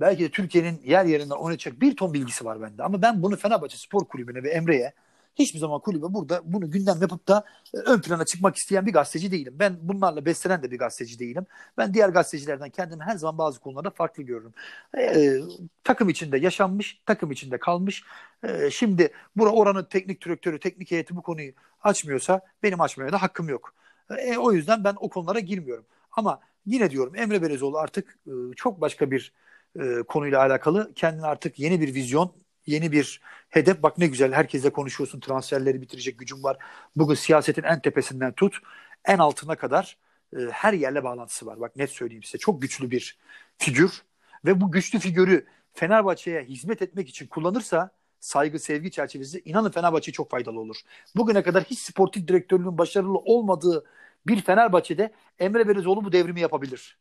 [0.00, 2.82] belki de Türkiye'nin yer yerinden oynayacak bir ton bilgisi var bende.
[2.82, 4.92] Ama ben bunu Fenerbahçe Spor Kulübü'ne ve Emre'ye
[5.36, 7.44] hiçbir zaman kulübe burada bunu gündem yapıp da
[7.74, 9.54] e, ön plana çıkmak isteyen bir gazeteci değilim.
[9.58, 11.46] Ben bunlarla beslenen de bir gazeteci değilim.
[11.78, 14.52] Ben diğer gazetecilerden kendimi her zaman bazı konularda farklı görürüm.
[14.98, 15.38] Ee,
[15.84, 18.04] takım içinde yaşanmış, takım içinde kalmış.
[18.44, 23.48] Ee, şimdi bura oranın teknik direktörü, teknik heyeti bu konuyu açmıyorsa benim açmaya da hakkım
[23.48, 23.74] yok.
[24.18, 25.84] Ee, o yüzden ben o konulara girmiyorum.
[26.12, 29.32] Ama yine diyorum Emre Belezoğlu artık e, çok başka bir
[29.80, 32.32] e, konuyla alakalı kendine artık yeni bir vizyon,
[32.66, 33.82] yeni bir hedef.
[33.82, 35.20] Bak ne güzel herkesle konuşuyorsun.
[35.20, 36.56] Transferleri bitirecek gücün var.
[36.96, 38.58] Bugün siyasetin en tepesinden tut
[39.04, 39.96] en altına kadar
[40.36, 41.60] e, her yerle bağlantısı var.
[41.60, 42.38] Bak net söyleyeyim size.
[42.38, 43.18] Çok güçlü bir
[43.58, 44.02] figür
[44.44, 50.30] ve bu güçlü figürü Fenerbahçe'ye hizmet etmek için kullanırsa saygı sevgi çerçevesi inanın Fenerbahçe çok
[50.30, 50.76] faydalı olur.
[51.16, 53.84] Bugüne kadar hiç sportif direktörlüğün başarılı olmadığı
[54.26, 56.98] bir Fenerbahçe'de Emre Belezoğlu bu devrimi yapabilir.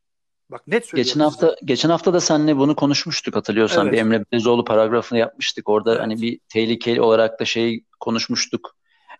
[0.51, 1.07] Bak net söylüyorum.
[1.07, 3.93] Geçen hafta geçen hafta da seninle bunu konuşmuştuk hatırlıyorsan Evet.
[3.93, 5.69] bir Emre Belezoğlu paragrafını yapmıştık.
[5.69, 6.01] Orada Evet.
[6.01, 8.75] hani bir tehlikeli olarak da şey konuşmuştuk.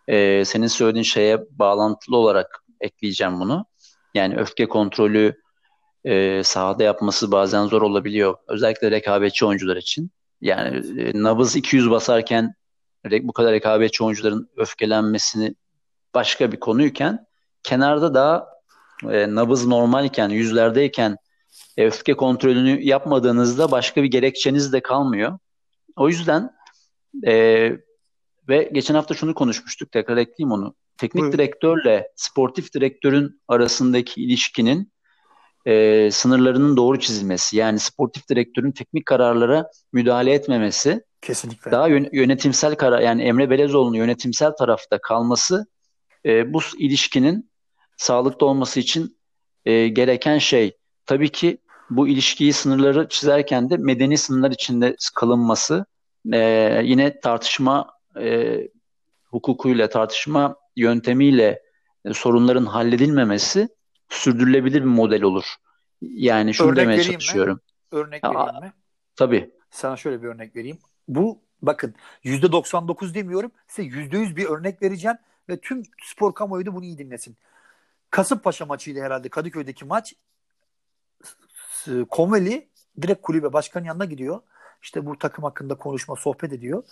[0.08, 3.66] Ee, senin söylediğin şeye bağlantılı olarak ekleyeceğim bunu.
[4.14, 5.40] Yani öfke kontrolü
[6.04, 8.36] e, sahada yapması bazen zor olabiliyor.
[8.48, 10.10] Özellikle rekabetçi oyuncular için.
[10.40, 12.54] Yani e, nabız 200 basarken
[13.22, 15.54] bu kadar rekabetçi oyuncuların öfkelenmesini
[16.14, 17.26] başka bir konuyken
[17.62, 18.53] kenarda daha
[19.12, 21.16] e, nabız normalken, yüzlerdeyken
[21.76, 25.38] e, öfke kontrolünü yapmadığınızda başka bir gerekçeniz de kalmıyor.
[25.96, 26.50] O yüzden
[27.26, 27.32] e,
[28.48, 30.74] ve geçen hafta şunu konuşmuştuk, tekrar ekleyeyim onu.
[30.96, 31.38] Teknik Buyurun.
[31.38, 34.92] direktörle sportif direktörün arasındaki ilişkinin
[35.66, 37.56] e, sınırlarının doğru çizilmesi.
[37.56, 41.70] Yani sportif direktörün teknik kararlara müdahale etmemesi, Kesinlikle.
[41.70, 45.66] daha yön- yönetimsel karar yani Emre Belezoğlu'nun yönetimsel tarafta kalması
[46.26, 47.50] e, bu ilişkinin
[48.04, 49.16] sağlıklı olması için
[49.64, 50.76] e, gereken şey.
[51.06, 51.58] Tabii ki
[51.90, 55.86] bu ilişkiyi sınırları çizerken de medeni sınırlar içinde kalınması,
[56.32, 56.38] e,
[56.84, 57.90] yine tartışma
[58.20, 58.60] e,
[59.24, 61.62] hukukuyla, tartışma yöntemiyle
[62.04, 63.68] e, sorunların halledilmemesi
[64.08, 65.54] sürdürülebilir bir model olur.
[66.02, 67.20] Yani şunu Örnek demeye vereyim mi?
[67.20, 67.60] çalışıyorum.
[67.92, 68.72] Örnek vereyim mi?
[69.16, 69.50] Tabii.
[69.70, 70.78] Sana şöyle bir örnek vereyim.
[71.08, 73.52] Bu bakın %99 demiyorum.
[73.68, 75.16] Size %100 bir örnek vereceğim
[75.48, 77.36] ve tüm spor kamuoyu da bunu iyi dinlesin.
[78.14, 80.14] Kasımpaşa maçıydı herhalde Kadıköy'deki maç.
[82.10, 82.68] Konveli
[83.02, 84.40] direkt kulübe başkanın yanına gidiyor.
[84.82, 86.82] İşte bu takım hakkında konuşma, sohbet ediyor.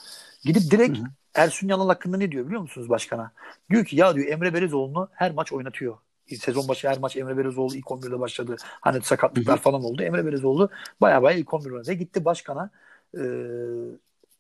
[0.44, 1.06] Gidip direkt Hı hı.
[1.34, 3.32] Ersun Yanal hakkında ne diyor biliyor musunuz başkana?
[3.70, 5.98] Diyor ki ya diyor Emre Belezoğlu'nu her maç oynatıyor.
[6.40, 8.56] Sezon başı her maç Emre Belezoğlu ilk 11'de başladı.
[8.62, 10.02] Hani sakatlıklar falan oldu.
[10.02, 11.92] Emre Belezoğlu baya baya ilk 11 oynadı.
[11.92, 12.70] Gitti başkana
[13.18, 13.22] e,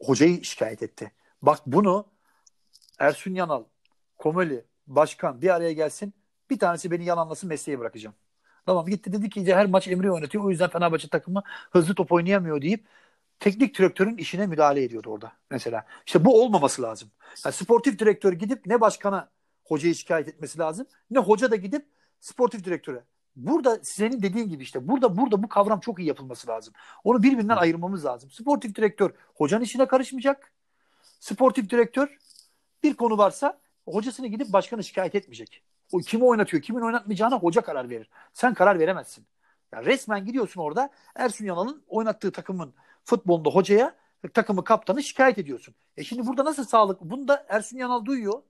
[0.00, 1.12] hocayı şikayet etti.
[1.42, 2.06] Bak bunu
[2.98, 3.64] Ersun Yanal,
[4.18, 6.14] Komeli, Başkan bir araya gelsin.
[6.52, 8.14] Bir tanesi beni yalanlasın mesleği bırakacağım.
[8.66, 10.44] Tamam gitti dedi ki her maç Emre oynatıyor.
[10.44, 12.86] O yüzden Fenerbahçe takımı hızlı top oynayamıyor deyip
[13.40, 15.86] teknik direktörün işine müdahale ediyordu orada mesela.
[16.06, 17.10] İşte bu olmaması lazım.
[17.44, 19.30] Yani sportif direktör gidip ne başkana
[19.64, 21.86] hocayı şikayet etmesi lazım ne hoca da gidip
[22.20, 23.04] sportif direktöre.
[23.36, 26.74] Burada senin dediğin gibi işte burada burada bu kavram çok iyi yapılması lazım.
[27.04, 28.30] Onu birbirinden ayırmamız lazım.
[28.30, 30.52] Sportif direktör hocanın işine karışmayacak.
[31.20, 32.18] Sportif direktör
[32.82, 35.71] bir konu varsa hocasını gidip başkanı şikayet etmeyecek.
[35.92, 38.10] O kimi oynatıyor, kimin oynatmayacağına hoca karar verir.
[38.32, 39.26] Sen karar veremezsin.
[39.72, 42.74] Yani resmen gidiyorsun orada Ersun Yanal'ın oynattığı takımın
[43.04, 43.94] futbolunda hocaya
[44.34, 45.74] takımı kaptanı şikayet ediyorsun.
[45.96, 47.00] E şimdi burada nasıl sağlık?
[47.00, 48.42] Bunu da Ersun Yanal duyuyor.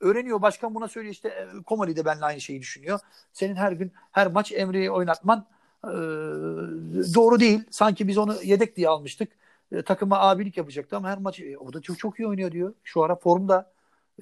[0.00, 0.42] Öğreniyor.
[0.42, 3.00] Başkan buna söylüyor işte e, Komali de benimle aynı şeyi düşünüyor.
[3.32, 5.46] Senin her gün her maç Emre'yi oynatman
[5.84, 5.88] e,
[7.14, 7.60] doğru değil.
[7.70, 9.32] Sanki biz onu yedek diye almıştık.
[9.72, 12.74] E, takıma abilik yapacaktı ama her maç e, o da çok, çok iyi oynuyor diyor.
[12.84, 13.72] Şu ara formda.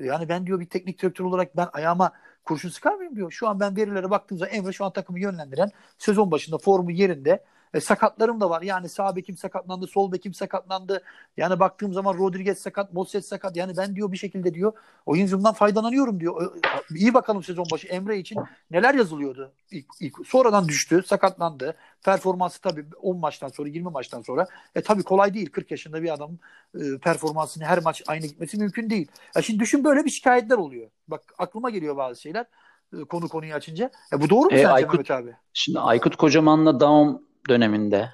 [0.01, 2.13] E, yani ben diyor bir teknik direktör olarak ben ayağıma
[2.44, 3.31] kurşun sıkar mıyım diyor.
[3.31, 7.44] Şu an ben verilere baktığım zaman Emre şu an takımı yönlendiren sezon başında formu yerinde
[7.75, 8.63] e, sakatlarım da var.
[8.63, 11.03] Yani sağ bekim sakatlandı, sol bekim sakatlandı.
[11.37, 13.57] Yani baktığım zaman Rodriguez sakat, Moses sakat.
[13.57, 14.73] Yani ben diyor bir şekilde diyor
[15.07, 16.53] oyuncumdan faydalanıyorum diyor.
[16.95, 18.39] İyi bakalım sezon başı Emre için
[18.71, 19.53] neler yazılıyordu.
[19.71, 21.77] İlk, ilk, sonradan düştü, sakatlandı.
[22.05, 24.47] Performansı tabii 10 maçtan sonra, 20 maçtan sonra.
[24.75, 25.51] E tabii kolay değil.
[25.51, 26.41] 40 yaşında bir adamın
[26.75, 29.09] e, performansını her maç aynı gitmesi mümkün değil.
[29.37, 30.91] Ya şimdi düşün böyle bir şikayetler oluyor.
[31.09, 32.47] Bak aklıma geliyor bazı şeyler
[32.93, 33.91] e, konu konuyu açınca.
[34.13, 35.37] E bu doğru mu e, sence Aykut, Mehmet abi?
[35.53, 38.11] Şimdi Aykut Kocaman'la Daum döneminde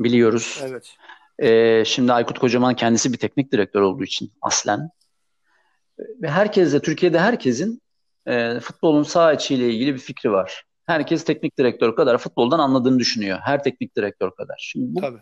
[0.00, 0.60] biliyoruz.
[0.64, 0.96] Evet.
[1.38, 4.90] Ee, şimdi Aykut Kocaman kendisi bir teknik direktör olduğu için aslen
[5.98, 7.82] ve herkes de Türkiye'de herkesin
[8.26, 10.64] e, futbolun sağ içiyle ilgili bir fikri var.
[10.86, 13.38] Herkes teknik direktör kadar futboldan anladığını düşünüyor.
[13.42, 14.56] Her teknik direktör kadar.
[14.58, 15.20] Şimdi bu tabii.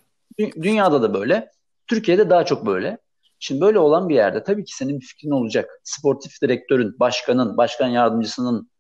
[0.62, 1.50] dünyada da böyle.
[1.86, 2.98] Türkiye'de daha çok böyle.
[3.38, 5.70] Şimdi böyle olan bir yerde tabii ki senin bir fikrin olacak.
[5.84, 8.70] Sportif direktörün, başkanın, başkan yardımcısının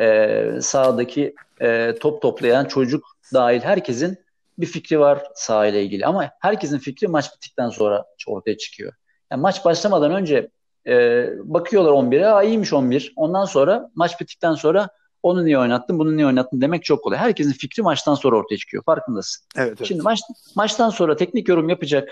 [0.00, 4.18] e, sahadaki e, top toplayan çocuk dahil herkesin
[4.58, 6.06] bir fikri var sahayla ilgili.
[6.06, 8.92] Ama herkesin fikri maç bittikten sonra ortaya çıkıyor.
[9.30, 10.50] Yani maç başlamadan önce
[10.86, 13.12] e, bakıyorlar 11'e, aa iyiymiş 11.
[13.16, 14.88] Ondan sonra maç bittikten sonra
[15.22, 17.18] onu niye oynattın, bunu niye oynattın demek çok kolay.
[17.18, 18.82] Herkesin fikri maçtan sonra ortaya çıkıyor.
[18.84, 19.46] Farkındasın.
[19.56, 19.88] Evet, evet.
[19.88, 20.20] Şimdi maç,
[20.56, 22.08] maçtan sonra teknik yorum yapacak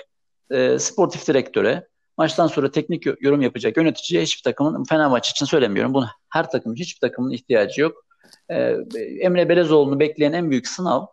[0.51, 5.95] e, sportif direktöre, maçtan sonra teknik yorum yapacak yöneticiye hiçbir takımın, Fenerbahçe için söylemiyorum.
[5.95, 8.05] Bunu her takım, hiçbir takımın ihtiyacı yok.
[8.49, 8.77] Ee,
[9.21, 11.07] Emre Belezoğlu'nu bekleyen en büyük sınav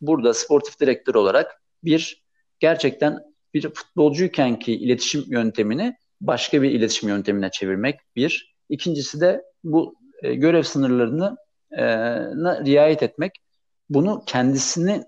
[0.00, 2.24] burada sportif direktör olarak bir
[2.60, 3.18] gerçekten
[3.54, 8.54] bir futbolcuyken ki iletişim yöntemini başka bir iletişim yöntemine çevirmek bir.
[8.68, 11.36] İkincisi de bu e, görev sınırlarını
[11.72, 11.84] e,
[12.64, 13.32] riayet etmek.
[13.90, 15.04] Bunu kendisini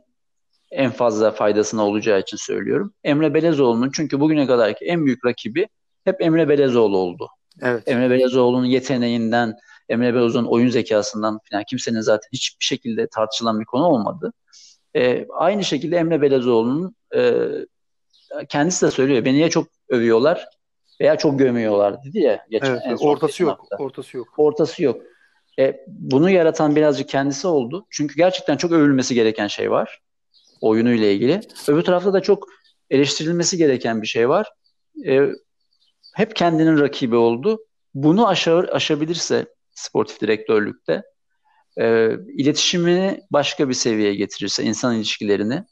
[0.71, 2.95] en fazla faydasına olacağı için söylüyorum.
[3.05, 5.69] Emre Belezoğlu'nun çünkü bugüne kadarki en büyük rakibi
[6.05, 7.29] hep Emre Belezoğlu oldu.
[7.63, 7.83] Evet.
[7.89, 9.55] Emre Belezoğlu'nun yeteneğinden,
[9.91, 14.33] Emre Belözoğlu'nun oyun zekasından falan kimsenin zaten hiçbir şekilde tartışılan bir konu olmadı.
[14.97, 17.43] E, aynı şekilde Emre Belezoğlu'nun e,
[18.49, 19.25] kendisi de söylüyor.
[19.25, 20.49] Beni ya çok övüyorlar
[21.01, 22.47] veya çok gömüyorlar dedi ya.
[22.51, 23.59] Geçen, evet, ortası yok.
[23.59, 23.77] Hafta.
[23.77, 24.29] Ortası yok.
[24.37, 25.03] Ortası yok.
[25.59, 27.87] E, bunu yaratan birazcık kendisi oldu.
[27.91, 30.01] Çünkü gerçekten çok övülmesi gereken şey var.
[30.61, 31.41] Oyunuyla ilgili.
[31.69, 32.49] Öbür tarafta da çok
[32.91, 34.53] eleştirilmesi gereken bir şey var.
[35.07, 35.21] E,
[36.15, 37.65] hep kendinin rakibi oldu.
[37.95, 39.47] Bunu aşağı, aşabilirse
[39.81, 41.03] sportif direktörlükte
[41.79, 45.65] e, iletişimini başka bir seviyeye getirirse insan ilişkilerini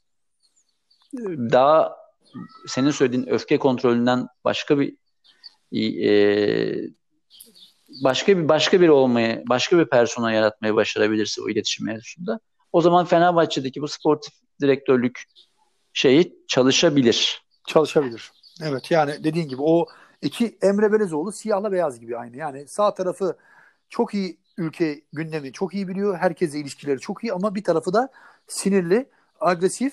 [1.52, 1.96] daha
[2.66, 4.96] senin söylediğin öfke kontrolünden başka bir
[5.74, 6.12] e,
[8.04, 12.40] başka bir başka bir olmayı, başka bir persona yaratmayı başarabilirse o iletişim mevzusunda
[12.72, 15.22] o zaman Fenerbahçe'deki bu sportif direktörlük
[15.92, 17.42] şeyi çalışabilir.
[17.66, 18.30] Çalışabilir.
[18.62, 19.86] Evet yani dediğin gibi o
[20.22, 22.36] iki Emre Belezoğlu siyahla beyaz gibi aynı.
[22.36, 23.36] Yani sağ tarafı
[23.88, 26.18] çok iyi ülke gündemi çok iyi biliyor.
[26.18, 28.12] Herkese ilişkileri çok iyi ama bir tarafı da
[28.46, 29.08] sinirli,
[29.40, 29.92] agresif,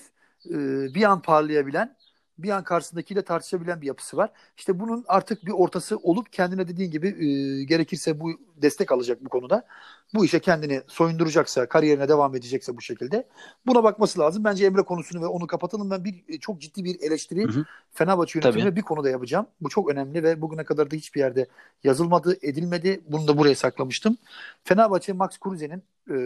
[0.50, 0.54] e,
[0.94, 1.96] bir an parlayabilen,
[2.38, 4.30] bir an karşısındakiyle tartışabilen bir yapısı var.
[4.56, 9.28] İşte bunun artık bir ortası olup kendine dediğin gibi e, gerekirse bu destek alacak bu
[9.28, 9.66] konuda.
[10.14, 13.28] Bu işe kendini soyunduracaksa, kariyerine devam edecekse bu şekilde
[13.66, 14.44] buna bakması lazım.
[14.44, 15.90] Bence Emre konusunu ve onu kapatalım.
[15.90, 17.64] Ben bir e, çok ciddi bir eleştiri hı hı.
[17.92, 19.46] Fenerbahçe yönetimine bir konuda yapacağım.
[19.60, 21.46] Bu çok önemli ve bugüne kadar da hiçbir yerde
[21.84, 23.00] yazılmadı, edilmedi.
[23.08, 24.16] Bunu da buraya saklamıştım.
[24.64, 26.16] Fenerbahçe Max Kruse'nin e,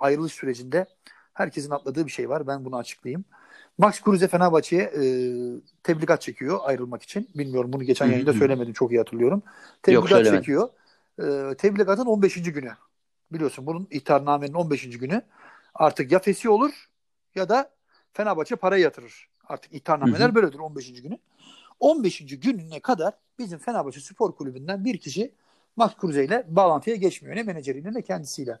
[0.00, 0.86] ayrılış sürecinde
[1.34, 2.46] herkesin atladığı bir şey var.
[2.46, 3.24] Ben bunu açıklayayım.
[3.78, 5.02] Max Kruse Fenerbahçe'ye e,
[5.82, 7.28] tebligat çekiyor ayrılmak için.
[7.34, 9.42] Bilmiyorum bunu geçen yayında söylemedim çok iyi hatırlıyorum.
[9.82, 10.68] Tebligat Yok, çekiyor.
[11.18, 12.42] E, tebligatın 15.
[12.42, 12.70] günü.
[13.32, 14.98] Biliyorsun bunun ihtarnamenin 15.
[14.98, 15.22] günü
[15.74, 16.88] artık ya fesi olur
[17.34, 17.70] ya da
[18.12, 19.28] Fenerbahçe parayı yatırır.
[19.48, 21.02] Artık ihtarnameler böyledir 15.
[21.02, 21.18] günü.
[21.80, 22.40] 15.
[22.40, 25.34] gününe kadar bizim Fenerbahçe Spor Kulübü'nden bir kişi
[25.76, 27.36] Max Kruse ile bağlantıya geçmiyor.
[27.36, 28.58] Ne menajeriyle ne kendisiyle.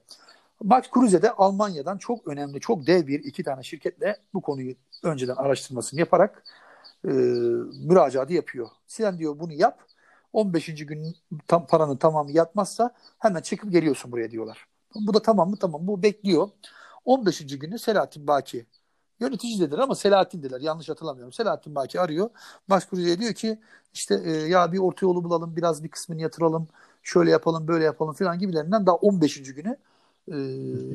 [0.62, 5.34] Max Kruse de Almanya'dan çok önemli, çok dev bir iki tane şirketle bu konuyu önceden
[5.34, 6.44] araştırmasını yaparak
[7.04, 7.08] e,
[7.86, 8.68] müracaatı yapıyor.
[8.86, 9.80] Sen diyor bunu yap.
[10.32, 10.66] 15.
[10.86, 14.66] gün tam paranın tamamı yatmazsa hemen çıkıp geliyorsun buraya diyorlar.
[14.94, 15.56] Bu da tamam mı?
[15.56, 15.86] Tamam.
[15.86, 16.48] Bu bekliyor.
[17.04, 17.46] 15.
[17.58, 18.66] günü Selahattin Baki
[19.20, 20.60] yönetici dediler ama Selahattin dediler.
[20.60, 21.32] Yanlış hatırlamıyorum.
[21.32, 22.30] Selahattin Baki arıyor.
[22.68, 23.58] Kruse'ye diyor ki
[23.94, 25.56] işte e, ya bir orta yolu bulalım.
[25.56, 26.68] Biraz bir kısmını yatıralım.
[27.02, 29.42] Şöyle yapalım böyle yapalım falan gibilerinden daha 15.
[29.42, 29.76] günü
[30.28, 30.34] e,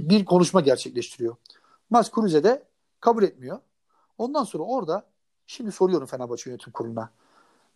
[0.10, 1.36] bir konuşma gerçekleştiriyor.
[1.89, 2.64] Max Kruse de
[2.99, 3.60] kabul etmiyor.
[4.18, 5.05] Ondan sonra orada
[5.47, 7.09] şimdi soruyorum Fenerbahçe Yönetim Kurulu'na.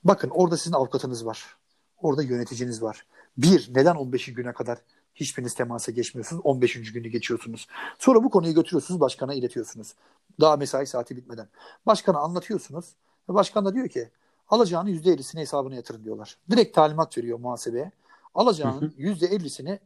[0.03, 1.57] Bakın orada sizin avukatınız var.
[2.01, 3.05] Orada yöneticiniz var.
[3.37, 4.33] Bir, neden 15.
[4.33, 4.77] güne kadar
[5.15, 6.41] hiçbiriniz temasa geçmiyorsunuz?
[6.45, 6.91] 15.
[6.91, 7.67] günü geçiyorsunuz.
[7.99, 9.95] Sonra bu konuyu götürüyorsunuz, başkana iletiyorsunuz.
[10.39, 11.47] Daha mesai saati bitmeden.
[11.85, 12.95] Başkana anlatıyorsunuz.
[13.29, 14.09] Ve başkan da diyor ki
[14.49, 16.37] alacağının %50'sini hesabına yatırın diyorlar.
[16.51, 17.91] Direkt talimat veriyor muhasebeye.
[18.35, 19.79] Alacağının %50'sini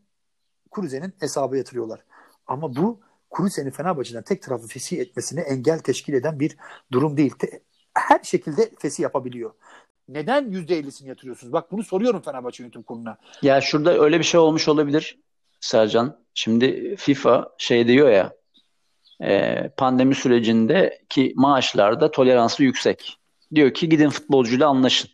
[0.72, 2.04] Kuruze'nin hesabı yatırıyorlar.
[2.48, 3.00] Ama bu
[3.32, 6.58] Kuruze'nin Fenerbahçe'den tek taraflı fesih etmesini engel teşkil eden bir
[6.92, 7.34] durum değil.
[7.94, 9.52] Her şekilde fesih yapabiliyor.
[10.10, 11.54] Neden %50'sini yatırıyorsunuz?
[11.54, 13.18] Bak bunu soruyorum Fenerbahçe yönetim kuruluna.
[13.42, 15.20] Ya şurada öyle bir şey olmuş olabilir
[15.60, 16.18] Sercan.
[16.34, 18.34] Şimdi FIFA şey diyor ya
[19.22, 23.18] e, pandemi sürecindeki maaşlarda toleransı yüksek.
[23.56, 25.10] Diyor ki gidin futbolcuyla anlaşın.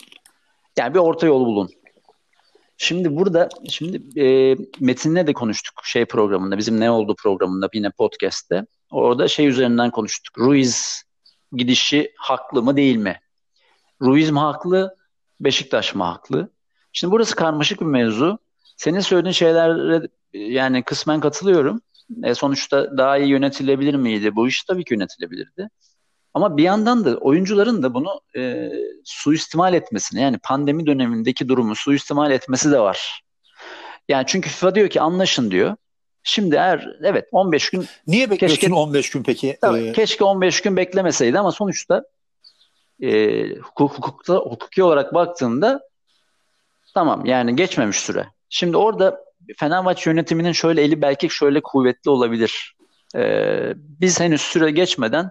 [0.78, 1.70] Yani bir orta yol bulun.
[2.78, 8.66] Şimdi burada şimdi e, Metin'le de konuştuk şey programında bizim ne oldu programında yine podcast'te.
[8.92, 10.38] Orada şey üzerinden konuştuk.
[10.38, 11.04] Ruiz
[11.52, 13.20] gidişi haklı mı değil mi?
[14.02, 14.96] Ruiz mi haklı?
[15.40, 16.50] Beşiktaş mı haklı?
[16.94, 18.40] Şimdi burası karmaşık bir mevzu.
[18.78, 21.82] Senin söylediğin şeylere yani kısmen katılıyorum.
[22.24, 24.36] E, sonuçta daha iyi yönetilebilir miydi?
[24.36, 25.70] Bu iş tabii ki yönetilebilirdi.
[26.38, 28.72] Ama bir yandan da oyuncuların da bunu e,
[29.04, 33.24] suistimal etmesini yani pandemi dönemindeki durumu suistimal etmesi de var.
[34.10, 35.76] Yani çünkü FIFA diyor ki anlaşın diyor.
[36.24, 39.58] Şimdi eğer evet 15 gün Niye bekliyorsun keşke, 15 gün peki?
[39.62, 39.92] Tabii, ee...
[39.92, 42.04] Keşke 15 gün beklemeseydi ama sonuçta
[43.02, 45.82] e, hukuk, hukukta, hukuki olarak baktığında
[46.94, 48.28] tamam yani geçmemiş süre.
[48.50, 49.20] Şimdi orada
[49.58, 52.76] Fenerbahçe yönetiminin şöyle eli belki şöyle kuvvetli olabilir.
[53.16, 55.30] Ee, biz henüz süre geçmeden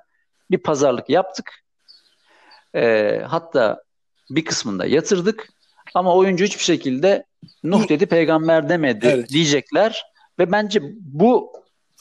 [0.51, 1.65] bir pazarlık yaptık.
[2.75, 3.83] Ee, hatta
[4.31, 5.49] bir kısmında yatırdık.
[5.95, 7.25] Ama oyuncu hiçbir şekilde
[7.65, 9.29] Nuh dedi peygamber demedi evet.
[9.29, 10.05] diyecekler.
[10.39, 11.53] Ve bence bu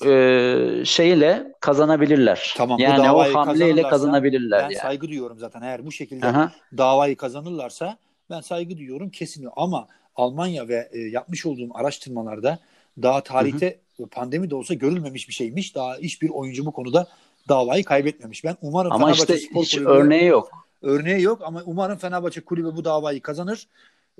[0.06, 2.54] e, şeyle kazanabilirler.
[2.58, 4.60] Tamam, yani o hamleyle kazanabilirler.
[4.60, 4.82] Ben yani.
[4.82, 5.62] saygı duyuyorum zaten.
[5.62, 6.52] Eğer bu şekilde Aha.
[6.78, 7.98] davayı kazanırlarsa
[8.30, 9.48] ben saygı duyuyorum kesin.
[9.56, 12.60] Ama Almanya ve e, yapmış olduğum araştırmalarda
[13.02, 14.08] daha tarihte hı hı.
[14.08, 15.76] pandemi de olsa görülmemiş bir şeymiş.
[15.76, 17.08] Daha hiçbir oyuncu bu konuda
[17.50, 18.44] davayı kaybetmemiş.
[18.44, 20.52] Ben umarım ama Fenerbahçe işte Spor hiç Kulübü, örneği yok.
[20.82, 23.68] Örneği yok ama umarım Fenerbahçe kulübü bu davayı kazanır.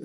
[0.00, 0.04] Ee,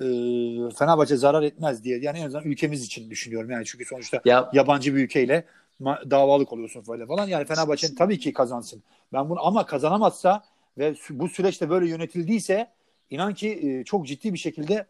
[0.78, 1.98] Fenerbahçe zarar etmez diye.
[1.98, 3.50] Yani en azından ülkemiz için düşünüyorum.
[3.50, 5.44] Yani çünkü sonuçta ya, yabancı bir ülkeyle
[5.84, 7.28] davalık oluyorsun böyle falan.
[7.28, 8.82] Yani Fenerbahçe tabii ki kazansın.
[9.12, 10.44] Ben bunu ama kazanamazsa
[10.78, 12.70] ve bu süreçte böyle yönetildiyse
[13.10, 14.86] inan ki e, çok ciddi bir şekilde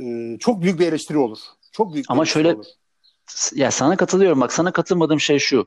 [0.00, 1.38] e, çok büyük bir eleştiri olur.
[1.72, 2.06] Çok büyük.
[2.08, 2.66] Ama şöyle olur.
[3.54, 4.40] ya sana katılıyorum.
[4.40, 5.66] Bak sana katılmadığım şey şu.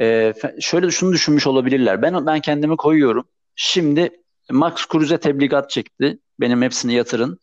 [0.00, 2.02] Ee, şöyle şunu düşünmüş olabilirler.
[2.02, 3.28] Ben ben kendimi koyuyorum.
[3.54, 4.10] Şimdi
[4.50, 6.18] Max Kruse tebligat çekti.
[6.40, 7.38] Benim hepsini yatırın.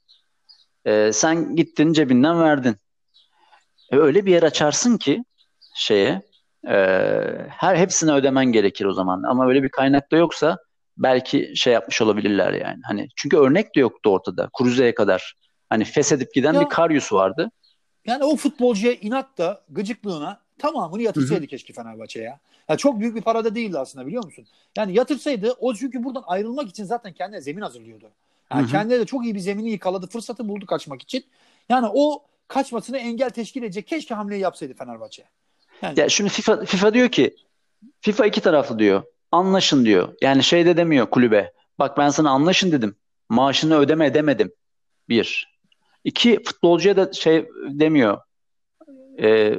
[0.86, 2.76] Ee, sen gittin cebinden verdin.
[3.91, 5.24] E, öyle bir yer açarsın ki
[5.76, 6.22] şeye
[6.68, 6.76] e,
[7.49, 9.24] her hepsini ödemen gerekir o zaman.
[9.24, 10.58] Ama öyle bir kaynak da yoksa
[10.97, 12.80] belki şey yapmış olabilirler yani.
[12.84, 14.49] Hani çünkü örnek de yoktu ortada.
[14.58, 15.34] Kruze'ye kadar.
[15.70, 17.51] Hani feshedip giden ya, bir Karyus vardı.
[18.06, 21.47] Yani o futbolcuya inat da gıcıklığına tamamını yatırsaydı Hı-hı.
[21.47, 22.39] keşke Fenerbahçe ya.
[22.70, 22.78] ya.
[22.78, 24.45] Çok büyük bir parada değildi aslında biliyor musun?
[24.78, 28.09] Yani yatırsaydı o çünkü buradan ayrılmak için zaten kendine zemin hazırlıyordu.
[28.53, 30.07] Yani kendine de çok iyi bir zemini yıkaladı.
[30.07, 31.26] Fırsatı buldu kaçmak için.
[31.70, 35.24] Yani o kaçmasını engel teşkil edecek keşke hamleyi yapsaydı Fenerbahçe.
[35.82, 35.99] Yani...
[35.99, 37.36] Ya şimdi FIFA FIFA diyor ki
[38.01, 39.03] FIFA iki taraflı diyor.
[39.32, 40.14] Anlaşın diyor.
[40.22, 41.53] Yani şey de demiyor kulübe.
[41.80, 42.95] Bak ben sana anlaşın dedim.
[43.30, 44.51] Maaşını ödeme edemedim.
[45.09, 45.53] Bir.
[46.03, 48.18] İki futbolcuya da şey demiyor.
[49.22, 49.55] E,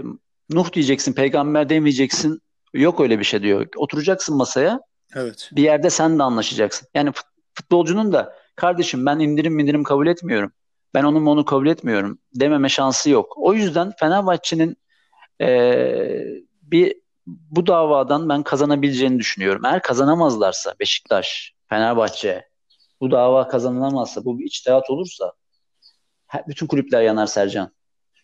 [0.50, 2.40] Nuh diyeceksin, peygamber demeyeceksin.
[2.74, 3.66] Yok öyle bir şey diyor.
[3.76, 4.80] Oturacaksın masaya.
[5.14, 5.50] Evet.
[5.52, 6.88] Bir yerde sen de anlaşacaksın.
[6.94, 7.12] Yani
[7.54, 10.52] futbolcunun da kardeşim ben indirim indirim kabul etmiyorum.
[10.94, 13.34] Ben onu onu kabul etmiyorum dememe şansı yok.
[13.36, 14.76] O yüzden Fenerbahçe'nin
[15.40, 15.46] e,
[16.62, 16.94] bir
[17.26, 19.64] bu davadan ben kazanabileceğini düşünüyorum.
[19.64, 22.48] Eğer kazanamazlarsa Beşiktaş, Fenerbahçe
[23.00, 25.32] bu dava kazanılamazsa, bu bir içtihat olursa
[26.48, 27.70] bütün kulüpler yanar Sercan.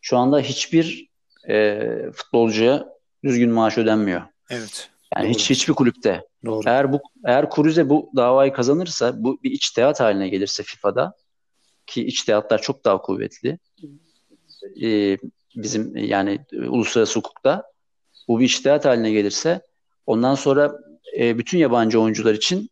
[0.03, 1.10] Şu anda hiçbir
[1.51, 2.88] e, futbolcuya
[3.24, 4.22] düzgün maaş ödenmiyor.
[4.51, 4.90] Evet.
[5.16, 5.32] Yani Doğru.
[5.32, 6.24] hiç hiçbir kulüpte.
[6.44, 6.62] Doğru.
[6.66, 11.14] Eğer bu eğer Cruze bu davayı kazanırsa, bu bir içtihat haline gelirse FIFA'da
[11.86, 13.59] ki içtihatlar çok daha kuvvetli.
[14.82, 15.18] e,
[15.57, 17.62] bizim yani uluslararası hukukta
[18.28, 19.61] bu bir içtihat haline gelirse
[20.07, 20.72] ondan sonra
[21.18, 22.70] e, bütün yabancı oyuncular için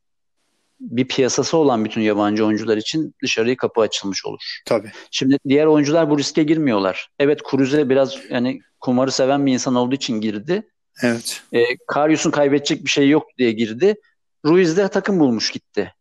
[0.81, 4.61] bir piyasası olan bütün yabancı oyuncular için dışarıya kapı açılmış olur.
[4.67, 4.91] Tabii.
[5.11, 7.11] Şimdi diğer oyuncular bu riske girmiyorlar.
[7.19, 10.69] Evet Cruze biraz yani kumarı seven bir insan olduğu için girdi.
[11.03, 11.43] Evet.
[11.53, 13.95] E, Karius'un kaybedecek bir şey yok diye girdi.
[14.45, 15.95] Ruiz de takım bulmuş gitti.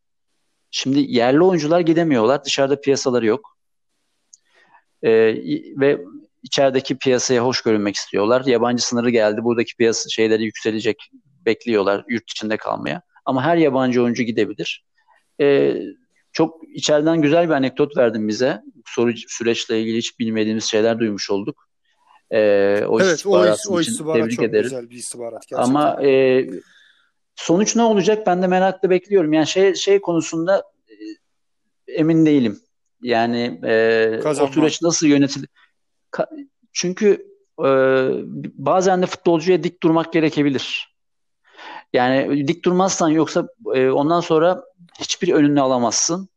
[0.71, 2.45] Şimdi yerli oyuncular gidemiyorlar.
[2.45, 3.57] Dışarıda piyasaları yok.
[5.03, 5.11] E,
[5.79, 6.01] ve
[6.43, 8.45] içerideki piyasaya hoş görünmek istiyorlar.
[8.45, 9.43] Yabancı sınırı geldi.
[9.43, 11.11] Buradaki piyasa şeyleri yükselecek.
[11.45, 13.01] Bekliyorlar yurt içinde kalmaya.
[13.25, 14.85] Ama her yabancı oyuncu gidebilir.
[15.41, 15.75] E,
[16.31, 18.61] çok içeriden güzel bir anekdot verdin bize.
[18.85, 21.67] Soru süreçle ilgili hiç bilmediğimiz şeyler duymuş olduk.
[22.31, 22.37] E,
[22.87, 24.63] o evet o, istihbaratın o istihbarat tebrik çok ederim.
[24.63, 25.63] güzel bir istihbarat gerçekten.
[25.63, 26.45] Ama e,
[27.35, 29.33] sonuç ne olacak ben de merakla bekliyorum.
[29.33, 32.59] Yani şey şey konusunda e, emin değilim.
[33.01, 35.49] Yani e, o süreç nasıl yönetilir?
[36.11, 37.27] Ka- çünkü
[37.59, 37.69] e,
[38.53, 40.97] bazen de futbolcuya dik durmak gerekebilir.
[41.93, 44.63] Yani dik durmazsan yoksa e, ondan sonra
[44.99, 46.29] hiçbir önünü alamazsın.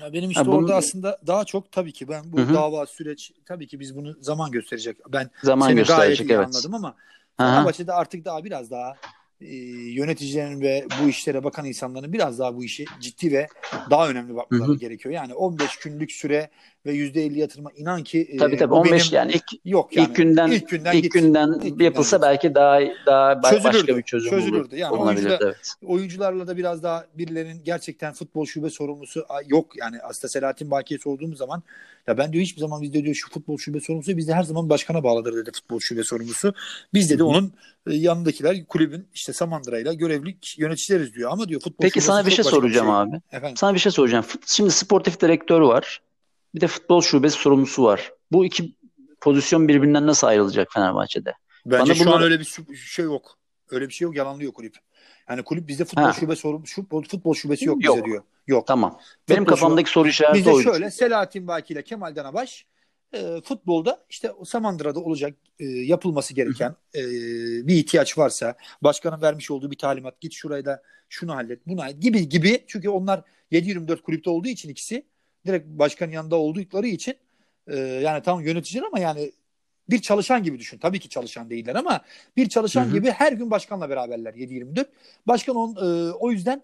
[0.00, 2.54] Ya benim işte Ha, bunu- orada aslında daha çok tabii ki ben bu Hı hı.
[2.54, 4.96] dava süreç tabii ki biz bunu zaman gösterecek.
[5.12, 6.46] Ben Zaman seni gayet gösterecek iyi evet.
[6.46, 6.96] anladım ama.
[7.36, 8.96] Fenerbahçe'de artık daha biraz daha
[9.40, 9.54] e,
[9.92, 13.48] yöneticilerin ve bu işlere bakan insanların biraz daha bu işi ciddi ve
[13.90, 14.78] daha önemli bakmaları Hı hı.
[14.78, 15.14] gerekiyor.
[15.14, 16.50] Yani 15 günlük süre
[16.86, 20.08] ve %50 yatırıma inan ki e, Tabii tabii bu 15 benim- yani ilk yok yani
[20.08, 22.22] ilk günden ilk günden ilk günden İlk günden yapılsa git.
[22.22, 23.96] belki daha daha ba- başka Çözülürdü.
[23.96, 24.60] bir çözüm Çözülürdü.
[24.60, 24.72] olur.
[24.72, 25.72] Yani oyuncular- evet.
[25.86, 29.78] oyuncularla da biraz daha birilerinin gerçekten futbol şube sorumlusu yok.
[29.78, 31.62] Yani aslında Selahattin Baki'ye sorduğumuz zaman
[32.06, 35.04] ya ben diyor hiçbir zaman bizde diyor şu futbol şube sorumlusu bizde her zaman başkana
[35.04, 36.54] bağlıdır dedi futbol şube sorumlusu.
[36.94, 37.52] Biz dedi onun
[37.90, 42.34] e, yanındakiler kulübün işte Samandıra'yla görevli yöneticileriz diyor ama diyor futbol Peki sana bir çok
[42.34, 43.16] şey soracağım abi.
[43.32, 43.56] Efendim.
[43.56, 44.24] Sana bir şey soracağım.
[44.46, 46.00] Şimdi sportif direktör var.
[46.54, 48.12] Bir de futbol şubesi sorumlusu var.
[48.32, 48.74] Bu iki
[49.20, 51.32] pozisyon birbirinden nasıl ayrılacak Fenerbahçe'de?
[51.66, 53.38] Bence Bana şu bunlar- an öyle bir şey yok.
[53.70, 54.16] Öyle bir şey yok.
[54.16, 54.76] Yalanlıyor kulüp.
[55.28, 56.12] Yani kulüp bizde futbol Ha.
[56.12, 57.96] şube sorum futbol, futbol şubesi yok, Yok.
[57.96, 58.22] bize diyor.
[58.46, 58.66] Yok.
[58.66, 58.98] Tamam.
[59.28, 60.62] Benim Futbol kafamdaki soru işareti Bizde oydu.
[60.72, 62.66] şöyle Selahattin Baki ile Kemal Danabaş
[63.12, 67.00] e, futbolda işte Samandıra'da olacak e, yapılması gereken e,
[67.66, 72.02] bir ihtiyaç varsa başkanın vermiş olduğu bir talimat git şurayı da şunu hallet bunu hallet
[72.02, 73.22] gibi gibi çünkü onlar
[73.52, 75.06] 7-24 kulüpte olduğu için ikisi
[75.46, 77.14] direkt başkanın yanında oldukları için
[77.66, 79.32] e, yani tam yöneticiler ama yani
[79.90, 80.78] bir çalışan gibi düşün.
[80.78, 82.00] Tabii ki çalışan değiller ama
[82.36, 82.92] bir çalışan Hı hı.
[82.92, 84.86] gibi her gün başkanla beraberler 7-24.
[85.26, 86.62] Başkan on, e, o yüzden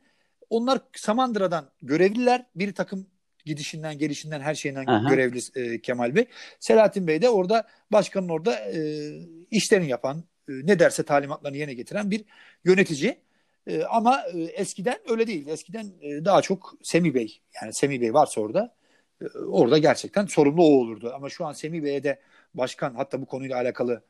[0.50, 2.46] onlar Samandıra'dan görevliler.
[2.56, 3.06] Bir takım
[3.44, 5.08] gidişinden, gelişinden, her şeyinden Aha.
[5.08, 6.26] görevli e, Kemal Bey.
[6.60, 9.10] Selahattin Bey de orada başkanın orada e,
[9.50, 12.24] işlerini yapan, e, ne derse talimatlarını yerine getiren bir
[12.64, 13.23] yönetici.
[13.66, 15.48] E, ama e, eskiden öyle değil.
[15.48, 18.74] Eskiden e, daha çok Semih Bey, yani Semih Bey varsa orada
[19.22, 21.12] e, orada gerçekten sorumlu o olurdu.
[21.14, 22.20] Ama şu an Semih Bey'e de
[22.54, 24.02] başkan hatta bu konuyla alakalı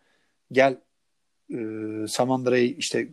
[0.52, 0.80] gel
[1.50, 1.58] e,
[2.08, 3.08] Samandıra'yı işte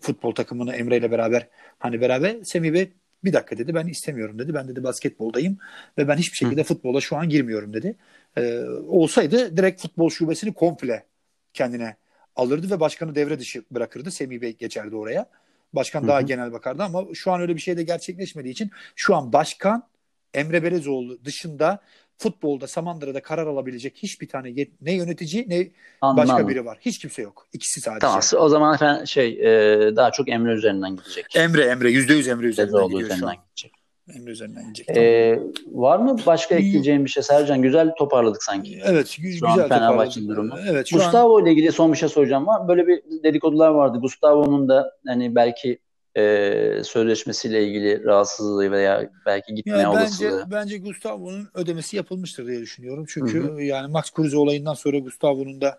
[0.00, 2.92] futbol takımını Emre ile beraber hani beraber Semih Bey
[3.24, 4.54] bir dakika dedi ben istemiyorum dedi.
[4.54, 5.58] Ben dedi basketboldayım
[5.98, 7.96] ve ben hiçbir şekilde futbola şu an girmiyorum dedi.
[8.36, 11.06] E, olsaydı direkt futbol şubesini komple
[11.52, 11.96] kendine
[12.36, 14.10] alırdı ve başkanı devre dışı bırakırdı.
[14.10, 15.26] Semih Bey geçerdi oraya.
[15.74, 19.16] Başkan Hı daha genel bakardı ama şu an öyle bir şey de gerçekleşmediği için şu
[19.16, 19.88] an başkan
[20.34, 21.80] Emre Belezoğlu dışında
[22.18, 25.68] futbolda Samandıra'da karar alabilecek hiçbir tane yet- ne yönetici ne
[26.00, 26.28] Anladım.
[26.28, 26.78] başka biri var.
[26.80, 27.46] Hiç kimse yok.
[27.52, 28.00] İkisi sadece.
[28.00, 28.20] Tamam.
[28.38, 31.36] O zaman efendim şey e, daha çok Emre üzerinden gidecek.
[31.36, 33.36] Emre Emre yüzde yüz Emre üzerinden Bezoğlu gidiyor şu üzerinden an.
[33.46, 33.72] gidecek.
[34.16, 34.96] Emre üzerinden gidecek.
[34.96, 35.40] E,
[35.72, 37.62] var mı başka ekleyeceğim bir şey Sercan?
[37.62, 38.80] Güzel toparladık sanki.
[38.84, 39.06] Evet
[39.38, 40.50] Şu an güzel Fenerbahçe'nin toparladı.
[40.50, 40.70] durumu.
[40.70, 42.68] Evet şu an Gustavo ile ilgili son bir şey soracağım var.
[42.68, 43.98] Böyle bir dedikodular vardı.
[44.00, 45.78] Gustavo'nun da hani belki
[46.16, 50.40] e, sözleşmesiyle ilgili rahatsızlığı veya belki gitme yani olasılığı.
[50.40, 53.04] bence bence Gustavo'nun ödemesi yapılmıştır diye düşünüyorum.
[53.08, 55.78] Çünkü Hı yani Max Kruse olayından sonra Gustavo'nun da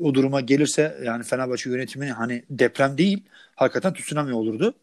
[0.00, 3.22] o duruma gelirse yani Fenerbahçe yönetimi hani deprem değil
[3.54, 4.74] hakikaten tsunami olurdu.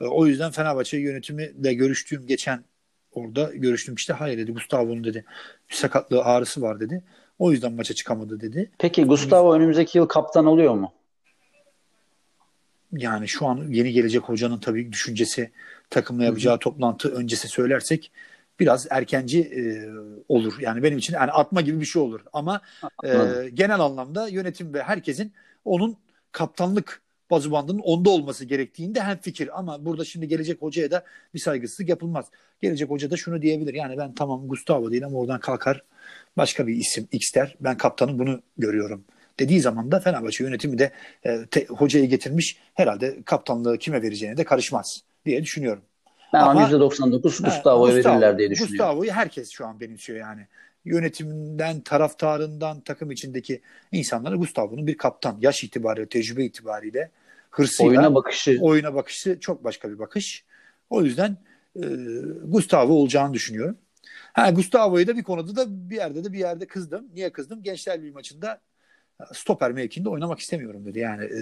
[0.00, 2.64] E, O yüzden Fenerbahçe yönetimiyle görüştüğüm geçen
[3.12, 5.24] orada görüştüğüm işte hayır dedi Gustavo'nun dedi
[5.70, 7.04] bir sakatlığı ağrısı var dedi.
[7.38, 8.70] O yüzden maça çıkamadı dedi.
[8.78, 10.92] Peki Gustavo önümüzdeki yıl kaptan oluyor mu?
[12.92, 15.50] Yani şu an yeni gelecek hocanın tabii düşüncesi
[15.90, 18.12] takımla yapacağı toplantı öncesi söylersek
[18.60, 19.62] biraz erkenci e,
[20.28, 20.54] olur.
[20.60, 22.20] Yani benim için yani atma gibi bir şey olur.
[22.32, 22.60] Ama
[23.04, 23.54] e, Anladım.
[23.54, 25.32] genel anlamda yönetim ve herkesin
[25.64, 25.96] onun
[26.32, 27.00] kaptanlık
[27.30, 29.58] bazubandının onda olması gerektiğinde hem fikir.
[29.58, 31.04] Ama burada şimdi gelecek hocaya da
[31.34, 32.26] bir saygısızlık yapılmaz.
[32.62, 33.74] Gelecek hoca da şunu diyebilir.
[33.74, 35.82] Yani ben tamam Gustavo değil ama oradan kalkar
[36.36, 37.56] başka bir isim X der.
[37.60, 39.04] Ben kaptanın bunu görüyorum
[39.38, 40.92] dediği zaman da Fenerbahçe yönetimi de
[41.24, 45.82] e, te, hocayı getirmiş herhalde kaptanlığı kime vereceğine de karışmaz diye düşünüyorum.
[46.32, 48.78] Ben ama %99 Gustavo'ya verirler diye düşünüyorum.
[48.78, 50.46] Gustavo'yu herkes şu an benimsiyor yani.
[50.86, 53.60] Yönetimden, taraftarından, takım içindeki
[53.92, 55.38] insanlara Gustavo'nun bir kaptan.
[55.40, 57.10] Yaş itibariyle, tecrübe itibariyle,
[57.50, 57.90] hırsıyla.
[57.90, 58.58] Oyuna bakışı.
[58.60, 60.44] Oyuna bakışı çok başka bir bakış.
[60.90, 61.36] O yüzden
[61.76, 61.86] e,
[62.44, 63.76] Gustavo olacağını düşünüyorum.
[64.32, 67.08] Ha, Gustavo'yu da bir konuda da bir yerde de bir yerde kızdım.
[67.14, 67.62] Niye kızdım?
[67.62, 68.60] Gençler bir maçında
[69.32, 70.98] stoper mevkinde oynamak istemiyorum dedi.
[70.98, 71.40] Yani e,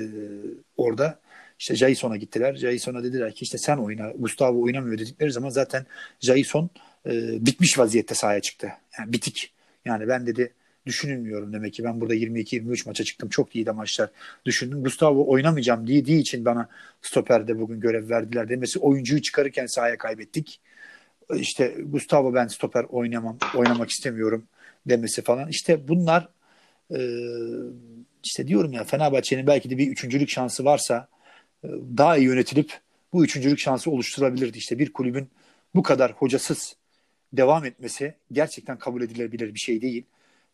[0.76, 1.20] orada
[1.58, 2.54] işte Jason'a gittiler.
[2.54, 4.10] Jason'a dediler ki işte sen oyna.
[4.10, 5.86] Gustavo oynamıyor dedikleri zaman zaten
[6.20, 6.70] Jason
[7.06, 8.72] e, bitmiş vaziyette sahaya çıktı.
[8.98, 9.52] Yani bitik.
[9.84, 10.52] Yani ben dedi
[10.86, 13.28] düşünülmüyorum demek ki ben burada 22-23 maça çıktım.
[13.28, 14.10] Çok iyi de maçlar
[14.44, 14.82] düşündüm.
[14.82, 16.68] Gustavo oynamayacağım dediği için bana
[17.02, 20.60] stoperde bugün görev verdiler demesi oyuncuyu çıkarırken sahaya kaybettik.
[21.34, 24.44] İşte Gustavo ben stoper oynamam, oynamak istemiyorum
[24.86, 25.48] demesi falan.
[25.48, 26.28] İşte bunlar
[26.90, 26.98] e,
[28.24, 31.08] işte diyorum ya Fenerbahçe'nin belki de bir üçüncülük şansı varsa
[31.64, 32.80] e, daha iyi yönetilip
[33.12, 34.58] bu üçüncülük şansı oluşturabilirdi.
[34.58, 35.28] İşte bir kulübün
[35.74, 36.76] bu kadar hocasız
[37.32, 40.04] devam etmesi gerçekten kabul edilebilir bir şey değil.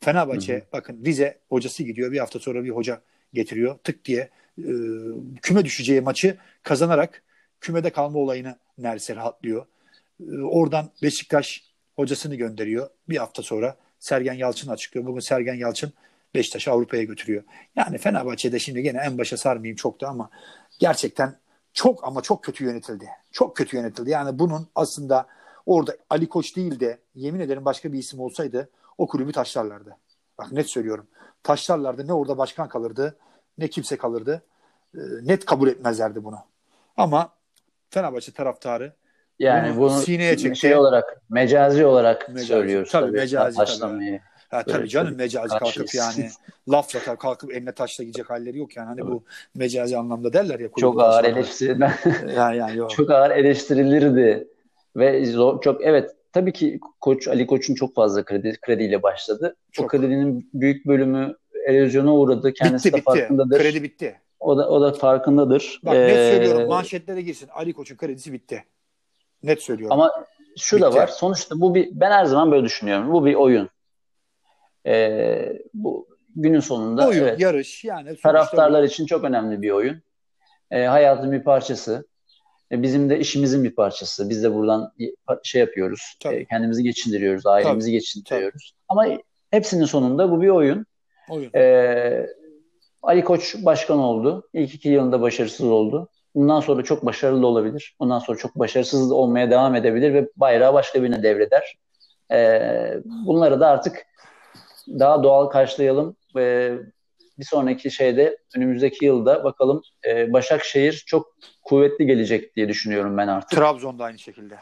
[0.01, 0.65] Fenerbahçe hı hı.
[0.73, 3.01] bakın Rize hocası gidiyor bir hafta sonra bir hoca
[3.35, 4.71] getiriyor tık diye e,
[5.43, 7.23] küme düşeceği maçı kazanarak
[7.61, 9.67] kümede kalma olayını neredeyse rahatlıyor.
[10.21, 11.65] E, oradan Beşiktaş
[11.97, 15.07] hocasını gönderiyor bir hafta sonra Sergen Yalçın açıklıyor.
[15.07, 15.93] Bugün Sergen Yalçın
[16.35, 17.43] Beşiktaş'ı Avrupa'ya götürüyor.
[17.77, 20.31] Yani Fenerbahçe'de şimdi gene en başa sarmayayım çok da ama
[20.79, 21.39] gerçekten
[21.73, 23.09] çok ama çok kötü yönetildi.
[23.33, 24.11] Çok kötü yönetildi.
[24.11, 25.27] Yani bunun aslında
[25.67, 29.97] orada Ali Koç değil de yemin ederim başka bir isim olsaydı o kulübü taşlarlardı.
[30.39, 31.07] Bak net söylüyorum.
[31.43, 32.07] Taşlarlardı.
[32.07, 33.17] Ne orada başkan kalırdı
[33.61, 34.43] ne kimse kalırdı.
[34.95, 36.39] E, net kabul etmezlerdi bunu.
[36.97, 37.33] Ama
[37.91, 38.93] Fenerbahçe taraftarı
[39.39, 40.61] yani bunu, bunu sineye çekti.
[40.61, 42.47] şey olarak mecazi olarak mecazi.
[42.47, 43.07] söylüyoruz tabii.
[43.07, 44.21] tabii mecazi tabii.
[44.49, 46.31] Ha, tabii canım mecazi kalkıp yani
[46.71, 48.87] lafla kalkıp eline taşla gidecek halleri yok yani.
[48.87, 50.69] Hani bu mecazi anlamda derler ya.
[50.79, 51.95] Çok ağır eleştirilen.
[52.37, 52.91] yani, yani yok.
[52.91, 54.49] çok ağır eleştirilirdi.
[54.97, 59.57] Ve zor, çok evet tabii ki Koç Ali Koç'un çok fazla kredi krediyle başladı.
[59.73, 59.85] Çok.
[59.85, 61.37] O kredinin büyük bölümü
[61.67, 62.53] erozyona uğradı.
[62.53, 63.05] Kendisi bitti, de bitti.
[63.05, 63.59] farkındadır.
[63.59, 64.21] Kredi bitti.
[64.41, 65.81] O da o da farkındadır.
[65.85, 67.49] Bak ee, net söylüyorum manşetlere girsin.
[67.49, 68.65] Ali Koç'un kredisi bitti.
[69.43, 69.93] Net söylüyorum.
[69.93, 70.13] Ama
[70.59, 70.85] şu bitti.
[70.85, 71.07] da var.
[71.07, 73.13] Sonuçta bu bir ben her zaman böyle düşünüyorum.
[73.13, 73.69] Bu bir oyun.
[74.87, 80.03] Ee, bu günün sonunda oyun, evet, yarış yani taraftarlar için çok önemli bir oyun.
[80.71, 82.07] Ee, hayatın bir parçası.
[82.73, 84.29] E, bizim de işimizin bir parçası.
[84.29, 84.93] Biz de buradan
[85.43, 86.17] şey yapıyoruz.
[86.21, 86.37] Tabii.
[86.37, 87.93] E, kendimizi geçindiriyoruz, ailemizi Tabii.
[87.93, 88.73] geçindiriyoruz.
[88.73, 89.01] Tabii.
[89.09, 89.19] Ama
[89.51, 90.87] hepsinin sonunda bu bir oyun.
[91.31, 91.51] Oyun.
[91.55, 92.27] Ee,
[93.03, 94.49] Ali Koç başkan oldu.
[94.53, 96.09] İlk iki yılında başarısız oldu.
[96.35, 97.97] Bundan sonra çok başarılı olabilir.
[98.01, 101.77] Bundan sonra çok başarısız olmaya devam edebilir ve bayrağı başka birine devreder.
[102.33, 102.95] Ee,
[103.27, 104.07] bunları da artık
[104.89, 106.17] daha doğal karşılayalım.
[106.39, 106.79] Ee,
[107.41, 113.59] bir sonraki şeyde önümüzdeki yılda bakalım e, Başakşehir çok kuvvetli gelecek diye düşünüyorum ben artık.
[113.59, 114.55] Trabzon da aynı şekilde.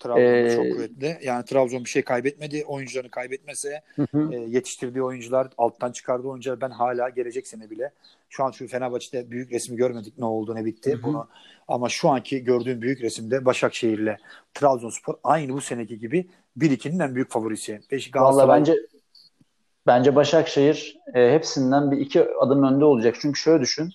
[0.00, 1.18] Trabzon ee, çok kuvvetli.
[1.22, 2.64] Yani Trabzon bir şey kaybetmedi.
[2.66, 4.32] Oyuncularını kaybetmese hı hı.
[4.32, 7.90] E, yetiştirdiği oyuncular, alttan çıkardığı oyuncular ben hala gelecek sene bile.
[8.28, 10.92] Şu an şu Fenerbahçe'de büyük resmi görmedik ne oldu ne bitti.
[10.92, 11.02] Hı hı.
[11.02, 11.28] Bunu
[11.68, 14.16] ama şu anki gördüğüm büyük resimde Başakşehir'le
[14.54, 17.80] Trabzonspor aynı bu seneki gibi bir ikinin en büyük favorisi.
[17.90, 18.76] Beş, Valla bence
[19.86, 23.16] Bence Başakşehir e, hepsinden bir iki adım önde olacak.
[23.20, 23.90] Çünkü şöyle düşün.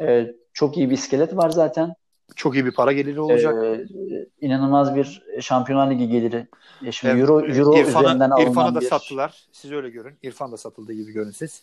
[0.00, 1.94] E, çok iyi bir iskelet var zaten.
[2.36, 3.64] Çok iyi bir para geliri olacak.
[3.64, 3.86] E,
[4.40, 6.46] inanılmaz bir Şampiyonlar Ligi geliri.
[6.84, 8.86] E şimdi evet, Euro, Euro İrfan'ı, üzerinden alınan İrfan'ı da bir...
[8.86, 9.46] sattılar.
[9.52, 10.14] Siz öyle görün.
[10.22, 11.62] İrfan da satıldığı gibi görün siz.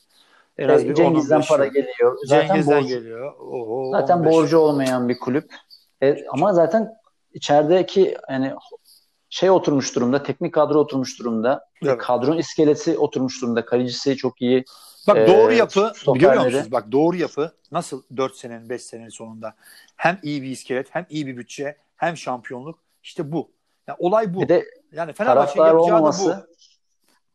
[0.57, 2.18] En az bir Cengiz'den para geliyor.
[2.26, 3.34] Zaten Cengiz'den borcu, geliyor.
[3.39, 4.34] Oho, zaten 15.
[4.34, 5.53] borcu olmayan bir kulüp.
[6.03, 6.89] E, ama zaten
[7.34, 8.53] içerideki yani
[9.32, 11.66] şey oturmuş durumda, teknik kadro oturmuş durumda.
[11.84, 11.98] Evet.
[11.98, 13.66] Kadron iskeleti oturmuş durumda.
[13.66, 14.66] Kalecisi çok iyi.
[15.08, 16.72] Bak e, doğru yapı biliyor musunuz?
[16.72, 19.54] Bak doğru yapı nasıl 4 senenin 5 senenin sonunda
[19.96, 23.52] hem iyi bir iskelet hem iyi bir bütçe hem şampiyonluk işte bu.
[23.88, 24.42] Yani olay bu.
[24.42, 26.54] Bir de yani taraftar olmaması bu.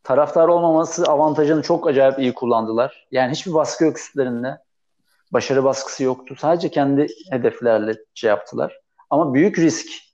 [0.03, 3.07] taraftar olmaması avantajını çok acayip iyi kullandılar.
[3.11, 4.57] Yani hiçbir baskı yok üstlerinde.
[5.31, 6.35] Başarı baskısı yoktu.
[6.39, 8.79] Sadece kendi hedeflerle şey yaptılar.
[9.09, 10.06] Ama büyük risk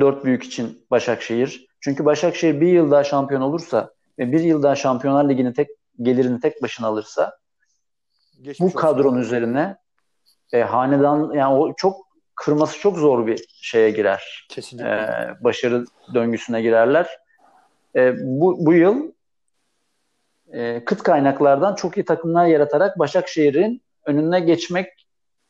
[0.00, 1.66] dört büyük için Başakşehir.
[1.80, 5.68] Çünkü Başakşehir bir yıl daha şampiyon olursa ve bir yıl daha Şampiyonlar Ligi'nin tek
[6.02, 7.38] gelirini tek başına alırsa
[8.42, 9.20] Geçmiş bu kadronun olsun.
[9.20, 9.76] üzerine
[10.52, 14.46] e, hanedan yani o çok kırması çok zor bir şeye girer.
[14.48, 14.88] Kesinlikle.
[14.88, 15.84] E, başarı
[16.14, 17.08] döngüsüne girerler.
[17.96, 19.12] E, bu, bu yıl
[20.52, 24.86] e, kıt kaynaklardan çok iyi takımlar yaratarak Başakşehir'in önüne geçmek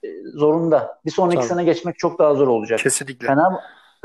[0.05, 1.01] e, zorunda.
[1.05, 1.47] Bir sonraki Tabii.
[1.47, 2.79] sene geçmek çok daha zor olacak.
[2.79, 3.27] Kesinlikle.
[3.27, 3.53] Fener,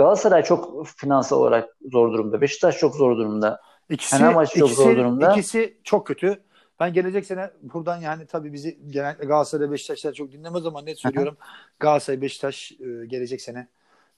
[0.02, 2.42] Galatasaray çok finansal olarak zor durumda.
[2.42, 3.62] Beşiktaş çok zor durumda.
[3.90, 5.32] İkisi, Fenerbahçe çok ikisi, zor durumda.
[5.32, 6.44] İkisi çok kötü.
[6.80, 11.38] Ben gelecek sene buradan yani tabii bizi genellikle Galatasaray Beşiktaşlar çok dinlemez ama net söylüyorum.
[11.80, 13.68] Galatasaray Beşiktaş e, gelecek sene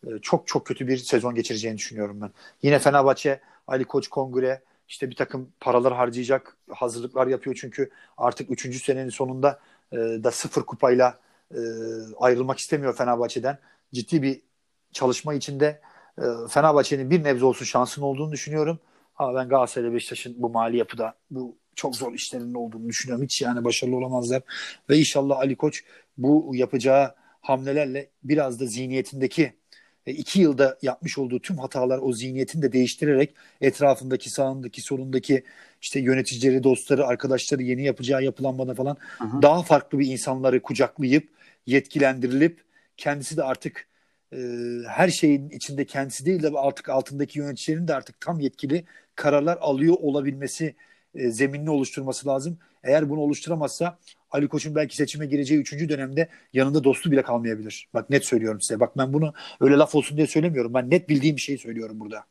[0.07, 2.31] e, çok çok kötü bir sezon geçireceğini düşünüyorum ben.
[2.61, 8.83] Yine Fenerbahçe Ali Koç Kongre işte bir takım paralar harcayacak hazırlıklar yapıyor çünkü artık 3.
[8.83, 9.59] senenin sonunda
[9.91, 11.19] e, da sıfır kupayla
[12.17, 13.57] ayrılmak istemiyor Fenerbahçe'den.
[13.93, 14.41] Ciddi bir
[14.93, 15.81] çalışma içinde
[16.17, 18.79] e, Fenerbahçe'nin bir nebze olsun şansının olduğunu düşünüyorum.
[19.15, 23.23] Ama ben Galatasaray Beşiktaş'ın bu mali yapıda bu çok zor işlerinin olduğunu düşünüyorum.
[23.23, 24.41] Hiç yani başarılı olamazlar.
[24.89, 25.83] Ve inşallah Ali Koç
[26.17, 29.53] bu yapacağı hamlelerle biraz da zihniyetindeki
[30.07, 35.43] e, iki yılda yapmış olduğu tüm hatalar o zihniyetini de değiştirerek etrafındaki sağındaki solundaki
[35.81, 39.41] işte yöneticileri, dostları, arkadaşları yeni yapacağı yapılanmada falan hı.
[39.41, 41.29] daha farklı bir insanları kucaklayıp
[41.65, 42.63] yetkilendirilip
[42.97, 43.87] kendisi de artık
[44.33, 44.39] e,
[44.87, 49.95] her şeyin içinde kendisi değil de artık altındaki yöneticilerin de artık tam yetkili kararlar alıyor
[50.01, 50.75] olabilmesi
[51.15, 52.57] e, zeminini oluşturması lazım.
[52.83, 53.97] Eğer bunu oluşturamazsa
[54.31, 57.87] Ali Koç'un belki seçime gireceği üçüncü dönemde yanında dostu bile kalmayabilir.
[57.93, 58.79] Bak net söylüyorum size.
[58.79, 60.73] Bak ben bunu öyle laf olsun diye söylemiyorum.
[60.73, 62.23] Ben net bildiğim bir şeyi söylüyorum burada.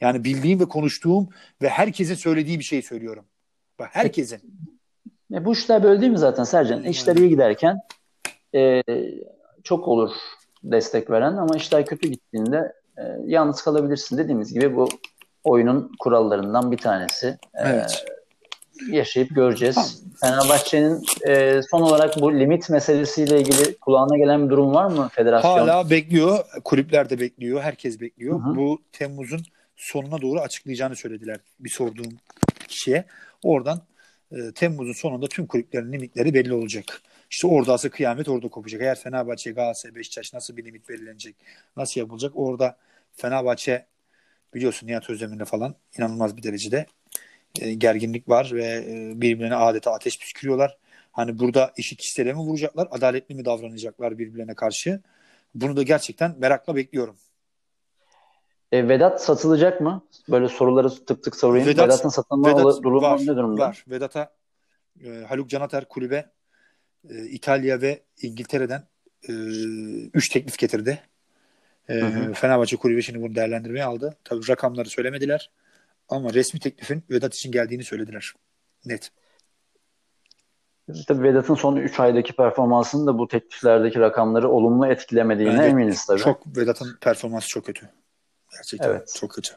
[0.00, 1.28] Yani bildiğim ve konuştuğum
[1.62, 3.24] ve herkesin söylediği bir şeyi söylüyorum.
[3.78, 4.40] Bak herkesin.
[5.34, 6.84] E, bu işler böyle değil mi zaten Sercan?
[6.84, 7.78] İşler iyi giderken
[8.54, 8.82] e,
[9.64, 10.10] çok olur
[10.64, 14.18] destek veren ama işler kötü gittiğinde e, yalnız kalabilirsin.
[14.18, 14.88] Dediğimiz gibi bu
[15.44, 17.26] oyunun kurallarından bir tanesi.
[17.26, 18.04] E, evet.
[18.90, 19.74] Yaşayıp göreceğiz.
[19.74, 19.90] Tamam.
[20.20, 25.50] Fenerbahçe'nin e, son olarak bu limit meselesiyle ilgili kulağına gelen bir durum var mı federasyon?
[25.50, 26.44] Hala bekliyor.
[26.64, 27.60] Kulüpler de bekliyor.
[27.60, 28.44] Herkes bekliyor.
[28.44, 28.56] Hı hı.
[28.56, 29.40] Bu Temmuz'un
[29.76, 32.12] sonuna doğru açıklayacağını söylediler bir sorduğum
[32.68, 33.04] kişiye.
[33.42, 33.80] Oradan
[34.32, 37.02] e, Temmuz'un sonunda tüm kulüplerin limitleri belli olacak.
[37.32, 38.82] İşte orada asıl kıyamet orada kopacak.
[38.82, 41.36] Eğer Fenerbahçe, Galatasaray, Beşiktaş nasıl bir limit belirlenecek,
[41.76, 42.32] nasıl yapılacak?
[42.34, 42.76] Orada
[43.12, 43.86] Fenerbahçe
[44.54, 46.86] biliyorsun Nihat Özdemir'le falan inanılmaz bir derecede
[47.60, 50.78] e, gerginlik var ve e, birbirlerine adeta ateş püskürüyorlar.
[51.12, 55.00] Hani burada işi kişilere mi vuracaklar, adaletli mi davranacaklar birbirlerine karşı?
[55.54, 57.16] Bunu da gerçekten merakla bekliyorum.
[58.72, 60.06] E, Vedat satılacak mı?
[60.28, 61.66] Böyle soruları tık tık sorayım.
[61.66, 63.62] Vedat, Vedat'ın satılma Vedat, durumu ne durumda?
[63.62, 63.84] Var.
[63.88, 64.32] Vedat'a
[65.04, 66.26] e, Haluk Canater kulübe
[67.10, 68.86] e, İtalya ve İngiltere'den
[69.28, 69.32] e,
[70.14, 71.02] üç teklif getirdi.
[71.88, 72.32] E, hı hı.
[72.32, 74.16] Fenerbahçe kulübü şimdi bunu değerlendirmeye aldı.
[74.24, 75.50] Tabii rakamları söylemediler.
[76.08, 78.32] Ama resmi teklifin Vedat için geldiğini söylediler.
[78.84, 79.10] Net.
[81.08, 86.20] Tabii Vedat'ın son 3 aydaki performansının da bu tekliflerdeki rakamları olumlu etkilemediğine evet, eminiz tabii.
[86.20, 87.88] Çok Vedat'ın performansı çok kötü.
[88.52, 89.14] Gerçekten evet.
[89.20, 89.54] çok kötü.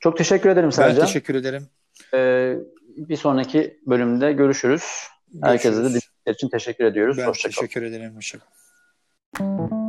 [0.00, 0.96] Çok teşekkür ederim Sercan.
[0.96, 1.68] Ben teşekkür ederim.
[2.14, 2.56] Ee,
[2.96, 4.82] bir sonraki bölümde görüşürüz.
[5.28, 5.42] görüşürüz.
[5.42, 5.98] Herkese de
[6.34, 7.18] için teşekkür ediyoruz.
[7.18, 7.66] Ben Hoşçakalın.
[7.66, 8.16] teşekkür ederim.
[8.16, 9.85] Hoşçakalın.